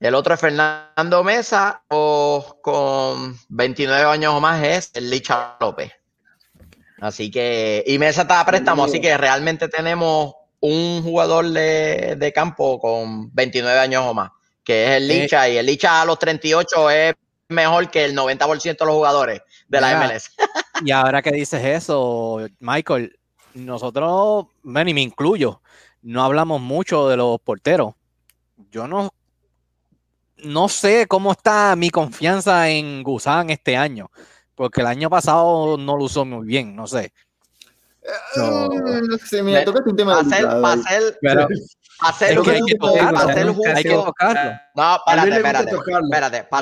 [0.00, 5.92] El otro es Fernando Mesa, o con 29 años o más es el Licha López.
[7.00, 12.32] Así que, y Mesa está a préstamo, así que realmente tenemos un jugador de, de
[12.32, 14.30] campo con 29 años o más,
[14.62, 15.22] que es el Eh.
[15.22, 17.14] Licha, y el Licha a los 38 es
[17.48, 20.30] mejor que el 90% de los jugadores de la Mira, MLS.
[20.84, 23.16] Y ahora que dices eso, Michael,
[23.54, 25.60] nosotros, bueno, y me incluyo,
[26.02, 27.94] no hablamos mucho de los porteros.
[28.72, 29.12] Yo no,
[30.44, 34.10] no sé cómo está mi confianza en Gusán este año,
[34.54, 37.12] porque el año pasado no lo usó muy bien, no sé.
[38.36, 38.68] Ah,
[39.08, 40.72] no sé, mira, Me- tocaste un tema Hacer, delicado ahí.
[40.80, 41.48] hacer, Pero
[42.00, 44.50] hacer, es que hay que justo, tocarlo, hacer nunca justo- hay que tocarlo.
[44.74, 45.62] No, A espérate, para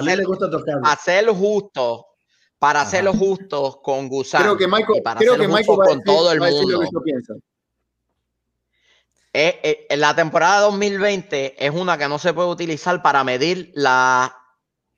[0.00, 0.86] le hacer, gusta tocarlo.
[0.86, 2.06] hacer justo,
[2.60, 2.88] para Ajá.
[2.88, 5.84] hacerlo justo con Gusán Creo que Michael, y para creo hacer que justo Michael va
[5.84, 7.00] a con decir, todo el va a decir lo mundo.
[9.34, 14.36] Eh, eh, la temporada 2020 es una que no se puede utilizar para medir la,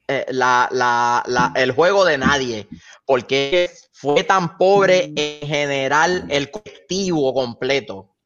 [0.08, 2.68] eh, la- la- la- el juego de nadie,
[3.06, 8.16] porque fue tan pobre en general el colectivo completo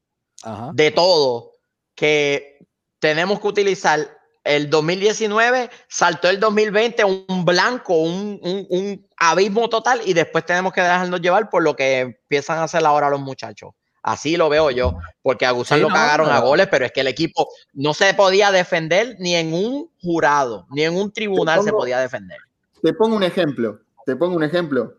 [0.43, 0.71] Ajá.
[0.73, 1.53] de todo
[1.95, 2.67] que
[3.01, 10.01] tenemos que utilizar el 2019, saltó el 2020 un blanco, un, un- un abismo total
[10.07, 13.73] y después tenemos que dejarnos llevar por lo que empiezan a hacer ahora los muchachos.
[14.03, 16.93] Así lo veo yo, porque a Gusán Sí, lo no, cagaron a goles, pero es
[16.93, 21.63] que el equipo no se podía defender ni en un jurado, ni en un tribunal
[21.63, 22.39] se podía defender.
[22.83, 23.81] Te pongo un ejemplo.
[24.07, 24.95] Te pongo un ejemplo.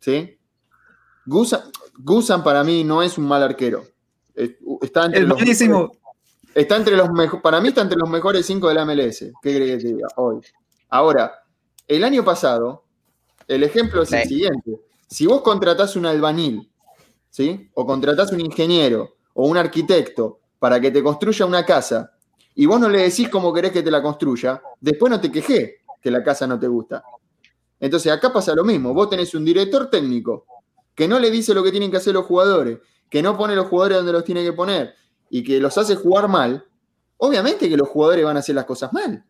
[0.00, 0.38] ¿Sí?
[1.26, 1.60] Gusan,
[1.98, 3.84] Gusan para mí no es un mal arquero.
[4.34, 5.38] Es- Está entre los.
[6.54, 9.32] Está entre los mejores, para mí está entre los mejores cinco de la MLS.
[9.42, 10.08] ¿Qué crees que te diga?
[10.16, 10.40] Hoy.
[10.88, 11.32] Ahora,
[11.86, 12.84] el año pasado,
[13.46, 14.80] el ejemplo es el siguiente.
[15.08, 16.70] Si vos contratás un albanil,
[17.32, 17.70] ¿sí?
[17.74, 22.12] O contratás un ingeniero o un arquitecto para que te construya una casa
[22.54, 25.78] y vos no le decís cómo querés que te la construya, después no te quejé
[26.00, 27.02] que la casa no te gusta.
[27.80, 28.92] Entonces acá pasa lo mismo.
[28.92, 30.44] Vos tenés un director técnico
[30.94, 32.78] que no le dice lo que tienen que hacer los jugadores,
[33.08, 34.94] que no pone los jugadores donde los tiene que poner
[35.30, 36.64] y que los hace jugar mal,
[37.16, 39.24] obviamente que los jugadores van a hacer las cosas mal.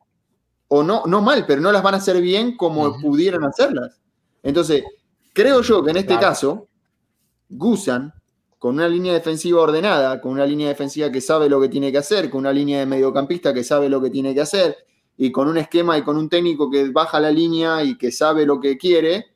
[0.67, 4.01] O no, no mal, pero no las van a hacer bien como pudieran hacerlas.
[4.43, 4.83] Entonces,
[5.33, 6.21] creo yo que en este Claro.
[6.29, 6.69] caso,
[7.53, 8.13] Gusan,
[8.59, 11.99] con una línea defensiva ordenada, con una línea defensiva que sabe lo que tiene que
[11.99, 14.77] hacer, con una línea de mediocampista que sabe lo que tiene que hacer,
[15.17, 18.47] y con un esquema y con un técnico que baja la línea y que sabe
[18.47, 19.27] lo que quiere,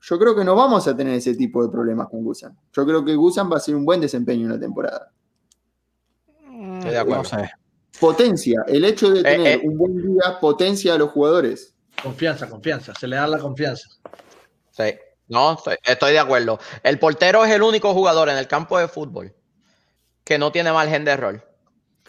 [0.00, 2.56] yo creo que no vamos a tener ese tipo de problemas con Gusan.
[2.72, 5.12] Yo creo que Gusan va a hacer un buen desempeño en la temporada.
[6.74, 7.24] Estoy de acuerdo.
[7.98, 9.62] Potencia, el hecho de tener eh.
[9.64, 11.74] un buen día potencia a los jugadores.
[12.02, 12.92] Confianza, confianza.
[12.94, 13.88] Se le da la confianza.
[14.70, 14.84] Sí,
[15.28, 16.58] no, estoy, estoy de acuerdo.
[16.82, 19.34] El portero es el único jugador en el campo de fútbol
[20.24, 21.52] que no tiene margen de error.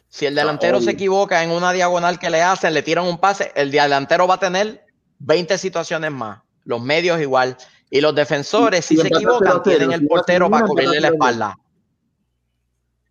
[0.09, 3.51] Si el delantero se equivoca en una diagonal que le hacen, le tiran un pase,
[3.55, 4.86] el delantero va a tener
[5.20, 6.39] 20 situaciones más.
[6.63, 7.57] Los medios igual.
[7.89, 11.57] Y los defensores, Y- y si se equivocan, tienen el portero para cubrirle la espalda.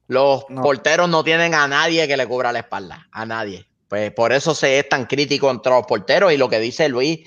[0.09, 0.62] Los No.
[0.62, 3.07] porteros no tienen a nadie que le cubra la espalda.
[3.11, 3.66] A nadie.
[3.88, 6.32] Pues por eso se es tan crítico entre los porteros.
[6.32, 7.20] Y lo que dice Luis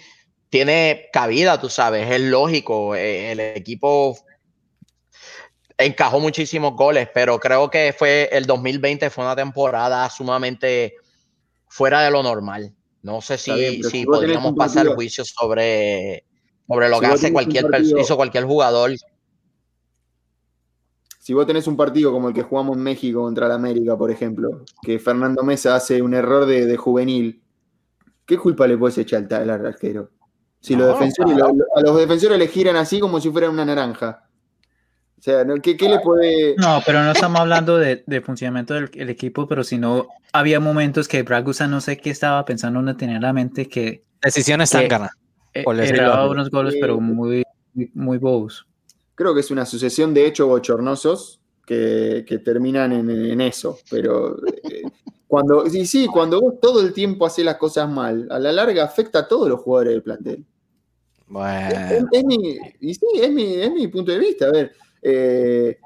[0.49, 2.95] tiene cabida, tú sabes, es lógico.
[2.95, 4.17] eh, El equipo
[5.77, 10.95] encajó muchísimos goles, pero creo que fue el 2020 fue una temporada sumamente
[11.67, 12.73] fuera de lo normal.
[13.01, 16.25] No sé si, bien, si podríamos pasar partido- juicio sobre,
[16.67, 17.65] sobre lo Si que hace cualquier
[17.97, 18.91] hizo cualquier jugador.
[21.19, 24.09] Si vos tenés un partido como el que jugamos en México contra la América, por
[24.09, 27.41] ejemplo, que Fernando Mesa hace un error de, de juvenil,
[28.25, 30.09] ¿qué culpa le puedes echar al, al arquero?
[30.62, 31.38] Si los defensores,
[31.76, 34.26] a los defensores le giran así como si fueran una naranja.
[35.18, 35.55] O sea, ¿no?
[35.55, 36.55] ¿qué, qué le puede...?
[36.57, 40.60] No, pero no estamos hablando de, de funcionamiento del el equipo, pero si no, había
[40.60, 44.70] momentos que Bragusa no sé qué estaba pensando, no tenía en la mente que Decisiones
[44.72, 45.12] Que- zánganas.
[45.53, 47.43] eh, unos goles, pero muy,
[47.74, 48.66] muy, muy bobos.
[49.16, 53.78] Creo que es una sucesión de hechos bochornosos que, que terminan en, en eso.
[53.89, 54.84] Pero eh,
[55.30, 58.84] cuando, sí, sí, cuando vos todo el tiempo haces las cosas mal, a la larga
[58.84, 60.38] afecta a todos los jugadores del plantel.
[60.39, 64.47] Es, Bueno, es mi, y sí, es mi, es mi punto de vista.
[64.47, 64.73] A ver,
[65.03, 65.77] eh,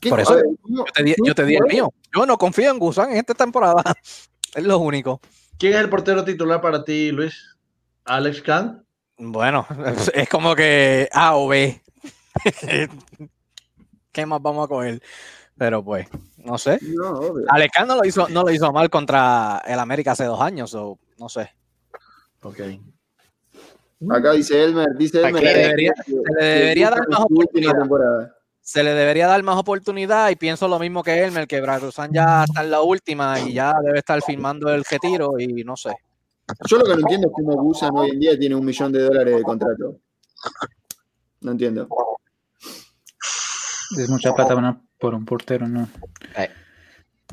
[0.00, 1.94] ¿qué- Por eso ver, yo te di, yo te di el mío.
[2.12, 3.82] Yo no confío en Gusán en esta temporada.
[4.54, 5.20] Es lo único.
[5.58, 7.56] ¿Quién es el portero titular para ti, Luis?
[8.04, 8.84] Alex Khan.
[9.16, 9.64] Bueno,
[10.14, 11.80] es como que A o B.
[14.12, 15.02] ¿Qué más vamos a coger?
[15.56, 16.08] Pero pues,
[16.46, 16.78] no sé.
[16.82, 17.20] No,
[17.72, 20.98] Khan no lo hizo, no lo hizo mal contra el América hace dos años, o
[21.18, 21.50] no sé.
[22.42, 22.60] Ok.
[24.10, 25.42] Acá dice Elmer, dice Se Elmer.
[25.42, 27.74] le que- debería- que- se le debería dar más oportunidad.
[28.60, 32.44] Se le debería dar más oportunidad y pienso lo mismo que Elmer, que Brarusan ya
[32.44, 35.90] está en la última y ya debe estar firmando el retiro y no sé.
[36.68, 39.00] Yo lo que no entiendo es cómo Gusan hoy en día tiene un millón de
[39.02, 39.96] dólares de contrato.
[41.40, 41.88] No entiendo.
[43.98, 45.88] Es mucha plata por una- por un portero, ¿no?
[46.36, 46.48] Eh.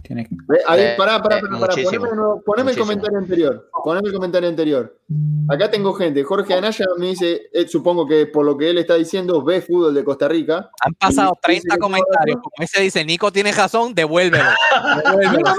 [0.02, 0.28] Tiene
[0.68, 3.70] Ahí, Eh, pará, pará, eh, pará, pará, poneme, nuevo- poneme el comentario anterior.
[3.86, 5.00] Poneme el comentario anterior.
[5.48, 6.24] Acá tengo gente.
[6.24, 9.94] Jorge Anaya me dice, eh, supongo que por lo que él está diciendo, ve fútbol
[9.94, 10.70] de Costa Rica.
[10.84, 12.36] Han pasado Y dice 30 que comentarios.
[12.42, 14.44] Como ese dice, Nico tiene razón, devuélvelo.
[15.06, 15.54] Devuélvelo.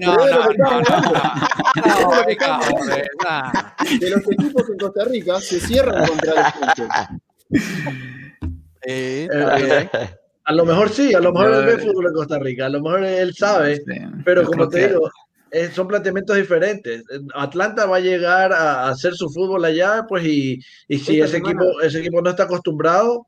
[0.00, 0.16] No, no,
[0.58, 0.92] No, no.
[3.98, 7.60] De los equipos en Costa Rica se cierran contra los.
[8.84, 9.90] Sí, está bien.
[10.44, 12.68] A lo mejor sí, a lo mejor Yo- él ve fútbol en Costa Rica, a
[12.68, 13.82] lo mejor él sabe, Sí,
[14.24, 15.10] pero como te que- digo,
[15.52, 17.04] eh, son planteamientos diferentes.
[17.34, 21.62] Atlanta va a llegar a, hacer su fútbol allá, pues, y, y si ese semana-
[21.62, 23.26] equipo, ese equipo no está acostumbrado,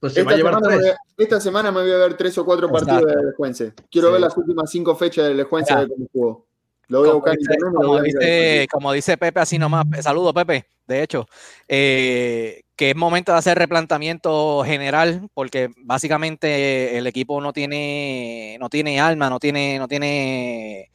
[0.00, 0.78] pues se va Esta a llevar tres.
[0.80, 3.72] voy a, esta semana me voy a ver tres o cuatro partidos de Elejuense.
[3.90, 4.12] Quiero Sí.
[4.12, 6.46] ver las últimas cinco fechas de Elejuense a ver cómo jugó.
[6.88, 8.22] Lo voy a Como buscar en dice, internet como voy a mirar.
[8.22, 9.84] dice- como dice Pepe, así nomás.
[10.02, 10.66] Saludos, Pepe.
[10.86, 11.26] De hecho,
[11.66, 18.68] eh, que es momento de hacer replanteamiento general, porque básicamente el equipo no tiene, no
[18.68, 20.90] tiene alma, no tiene, no tiene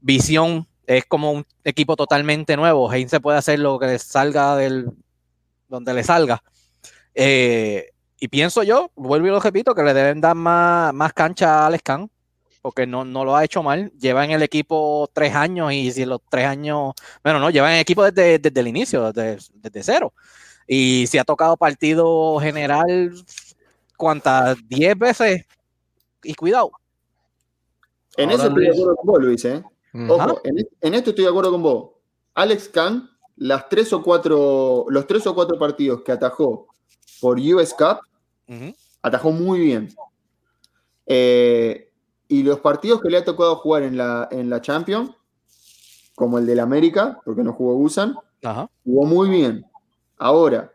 [0.00, 0.66] visión.
[0.86, 2.90] Es como un equipo totalmente nuevo.
[2.92, 4.90] Heinz puede hacer lo que le salga del
[5.68, 6.42] donde le salga.
[7.14, 11.62] Eh, y pienso yo, vuelvo y lo repito, que le deben dar más, más cancha
[11.62, 12.10] a Alex Khan
[12.66, 13.92] porque no, no lo ha hecho mal.
[13.92, 17.76] Lleva en el equipo tres años y si los tres años, bueno, no, lleva en
[17.76, 20.12] el equipo desde, desde el inicio, desde, desde cero.
[20.66, 23.12] Y si ha tocado partido general,
[23.96, 24.56] ¿cuántas?
[24.66, 25.46] ¿Diez veces?
[26.24, 26.72] Y cuidado.
[28.16, 28.80] En Ahora, eso estoy de Luis.
[28.80, 29.44] acuerdo con vos, Luis.
[29.44, 29.64] ¿eh?
[30.08, 31.90] Ojo, en, es- en esto estoy de acuerdo con vos.
[32.34, 36.66] Alex Khan, las tres o cuatro, los tres o cuatro partidos que atajó
[37.20, 38.00] por US Cup,
[39.02, 39.94] atajó muy bien.
[41.06, 41.85] Eh,
[42.28, 45.10] y los partidos que le ha tocado jugar en la, en la Champions,
[46.14, 48.70] como el del América, porque no jugó Gusan, Ajá.
[48.84, 49.64] jugó muy bien.
[50.18, 50.72] Ahora,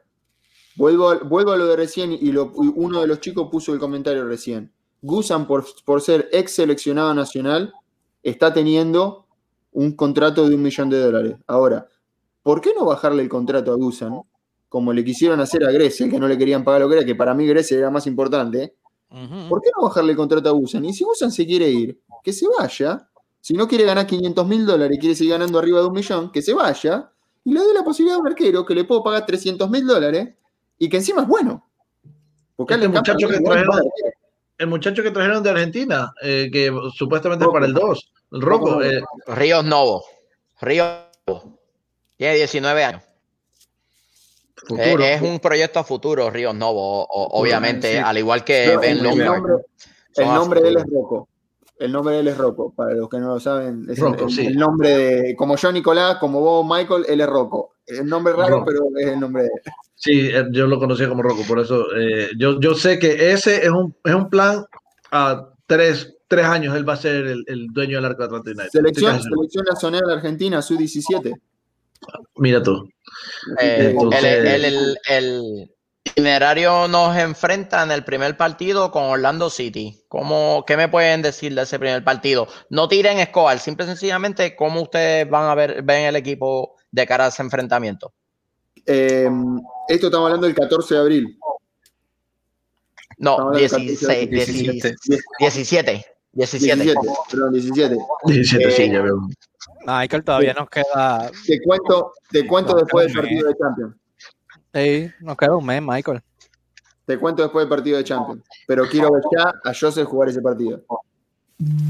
[0.76, 3.80] vuelvo a, vuelvo a lo de recién y, lo- uno de los chicos puso el
[3.80, 4.72] comentario recién.
[5.02, 7.74] Gusan, por, por ser ex seleccionado nacional,
[8.22, 9.26] está teniendo
[9.72, 11.36] un contrato de un millón de dólares.
[11.48, 11.88] Ahora,
[12.44, 14.22] ¿por qué no bajarle el contrato a Gusan?
[14.70, 17.16] Como le quisieron hacer a Gressel, que no le querían pagar lo que era, que
[17.16, 18.76] para mí Gressel era más importante.
[19.50, 20.86] ¿Por qué no bajarle el contrato a Gusan?
[20.86, 23.08] Y si Gusan se quiere ir, que se vaya.
[23.42, 26.32] Si no quiere ganar 500 mil dólares y quiere seguir ganando arriba de un millón,
[26.32, 27.12] que se vaya.
[27.44, 30.30] Y le dé la posibilidad a un arquero que le puedo pagar 300 mil dólares
[30.78, 31.68] y que encima es bueno.
[32.56, 33.82] Porque Este Khan muchacho que trajeron-.
[34.60, 38.70] El muchacho que trajeron de Argentina, eh, que supuestamente es para el 2, el Rocco,
[38.74, 38.84] Rocco.
[38.84, 40.04] eh, Ríos Novo.
[40.62, 40.88] Ríos
[41.26, 41.58] Novo.
[42.16, 43.02] Tiene 19 años.
[44.68, 45.04] Futuro.
[45.04, 47.98] Es, es un proyecto a futuro, Ríos Novo, o- o- obviamente, sí.
[47.98, 49.26] al igual que No, Ben el, Lombard.
[49.28, 49.54] nombre,
[50.16, 50.84] el nombre de él es.
[50.84, 51.28] Rocco.
[51.80, 52.74] El nombre de él es Rocco.
[52.76, 54.46] Para los que no lo saben, es el- Rocco, el, sí.
[54.46, 55.36] el nombre de.
[55.36, 57.76] Como yo, Nicolás, como vos, Michael, él es Rocco.
[57.88, 58.66] El nombre es raro, Rocco.
[58.68, 59.74] pero es el nombre de él.
[59.96, 63.58] Sí, eh, yo lo conocía como Rocco, por eso eh, yo, yo sé que ese
[63.64, 64.66] es un, es un plan
[65.12, 68.70] a tres, tres años, él va a ser el, el dueño del Arco Atlanta United.
[68.72, 71.40] Selección, selección nacional de Argentina, sub-17.
[72.36, 72.88] Mira tú.
[73.60, 75.72] Eh, Entonces- el, el- el- el
[76.06, 80.04] itinerario nos enfrenta en el primer partido con Orlando City.
[80.08, 82.48] ¿Cómo, ¿Qué me pueden decir de ese primer partido?
[82.70, 87.06] No tiren Escobar, simple y sencillamente, ¿cómo ustedes van a ver ven el equipo de
[87.06, 88.14] cara a ese enfrentamiento?
[88.86, 89.30] Eh,
[89.90, 91.38] esto estamos hablando del 14 de abril.
[93.18, 94.96] No, Estamos hablando del 16, 17.
[95.38, 96.06] 17.
[96.34, 96.86] 17.
[96.94, 96.94] 17,
[97.30, 97.96] perdón, 17.
[98.26, 99.20] 17, sí, Eh, ya veo.
[99.86, 101.32] Michael, todavía nos queda.
[101.46, 103.96] Te cuento, te cuento No, después del partido de Champions.
[104.74, 106.22] Sí, nos queda un mes, Michael.
[107.06, 108.44] Te cuento después del partido de Champions.
[108.68, 110.82] Pero quiero ver ya a Joseph jugar ese partido.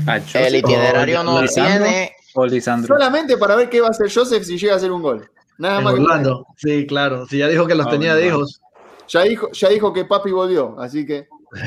[0.08, 2.12] Ah, El itinerario Oh, no tiene.
[2.34, 2.88] o Lisandro.
[2.96, 5.30] Solamente para ver qué va a hacer Joseph si llega a hacer un gol.
[5.58, 7.26] Nada En más que sí, claro.
[7.28, 8.38] Si ya dijo que los Ah, tenía de bueno.
[8.38, 8.62] hijos.
[9.08, 11.28] ya dijo, ya dijo que papi volvió, así que.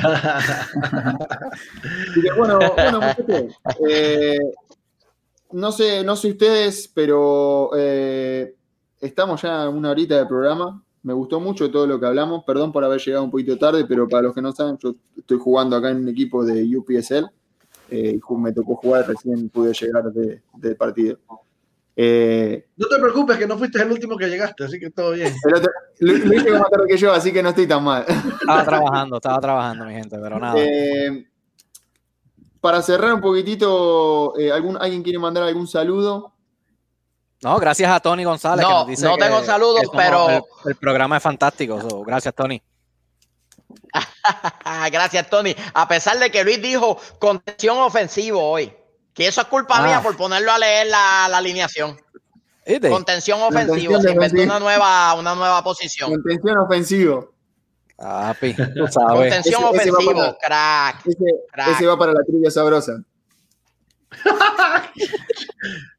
[2.14, 3.54] Que, bueno, bueno, muchachos,
[3.88, 4.38] eh,
[5.54, 8.54] no sé, no sé ustedes, pero eh,
[9.00, 10.82] estamos ya en una horita de programa.
[11.02, 12.44] Me gustó mucho todo lo que hablamos.
[12.44, 15.38] Perdón por haber llegado un poquito tarde, pero para los que no saben, yo estoy
[15.38, 17.26] jugando acá en un equipo de UPSL.
[17.90, 21.18] eh, me tocó jugar, recién pude llegar de- del partido.
[21.96, 25.32] Eh, No te preocupes que no fuiste el último que llegaste, así que todo bien.
[26.00, 28.04] Luis llegó más tarde que yo, así que no estoy tan mal.
[28.40, 30.54] Estaba trabajando, estaba trabajando, mi gente, pero nada.
[30.58, 31.26] Eh,
[32.64, 36.32] para cerrar un poquitito, eh, ¿algún, ¿alguien quiere mandar algún saludo?
[37.42, 38.64] No, gracias a Tony González.
[38.64, 41.22] que No, nos dice no que- tengo saludos, que somos- pero- El, el programa es
[41.22, 41.78] fantástico.
[41.82, 42.62] so, gracias, Tony.
[44.64, 45.54] Ah, Gracias, Tony.
[45.74, 48.74] A pesar de que Luis dijo contención ofensivo hoy,
[49.12, 49.86] que eso es culpa Ah.
[49.86, 52.00] mía por ponerlo a leer la, la alineación.
[52.88, 56.10] Contención ofensivo, se inventó una nueva, una nueva posición.
[56.12, 57.33] Contención ofensivo.
[57.96, 59.32] Papi, tú sabes.
[59.34, 61.06] Contención Ese- ofensivo, para- crack.
[61.06, 61.68] Ese, Crack.
[61.68, 62.92] ese va para la trivia sabrosa.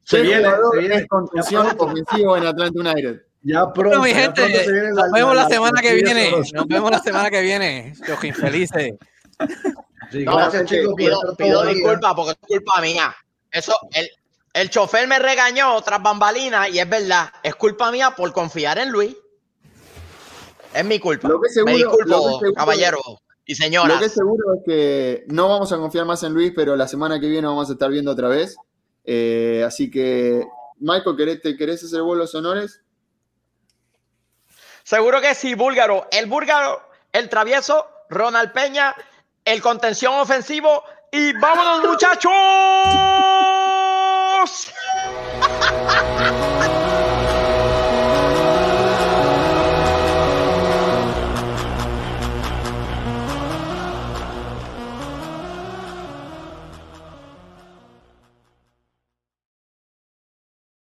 [0.04, 1.06] Se ¿Qué viene, se viene.
[1.06, 3.22] contención ofensivo en Atlanta United?
[3.42, 3.98] Ya pronto.
[3.98, 6.30] Bueno, mi ya gente, pronto se viene nos vemos la semana que viene.
[6.30, 6.56] sabrosa.
[6.56, 7.94] Nos vemos la semana que viene.
[8.08, 8.94] Los infelices.
[10.12, 10.94] Sí, No, gracias, chicos.
[10.96, 13.12] Pido, pido disculpas porque es culpa mía.
[13.50, 14.08] Eso, el,
[14.52, 18.90] el chofer me regañó tras bambalinas y es verdad, es culpa mía por confiar en
[18.90, 19.16] Luis.
[20.76, 21.28] Es mi culpa.
[21.28, 22.98] Lo que seguro- me lo que disculpo, es seguro- caballero
[23.44, 24.00] y Lo señoras.
[24.00, 27.28] que seguro es que no vamos a confiar más en Luis, pero la semana que
[27.28, 28.56] viene vamos a estar viendo otra vez.
[29.04, 30.44] Eh, así que,
[30.78, 32.82] Michael, ¿querés, ¿te querés hacer vos los honores?
[34.82, 36.06] Seguro que sí, búlgaro.
[36.10, 36.80] El búlgaro,
[37.12, 38.94] el travieso, Ronald Peña,
[39.44, 42.32] el contención ofensivo y vámonos muchachos.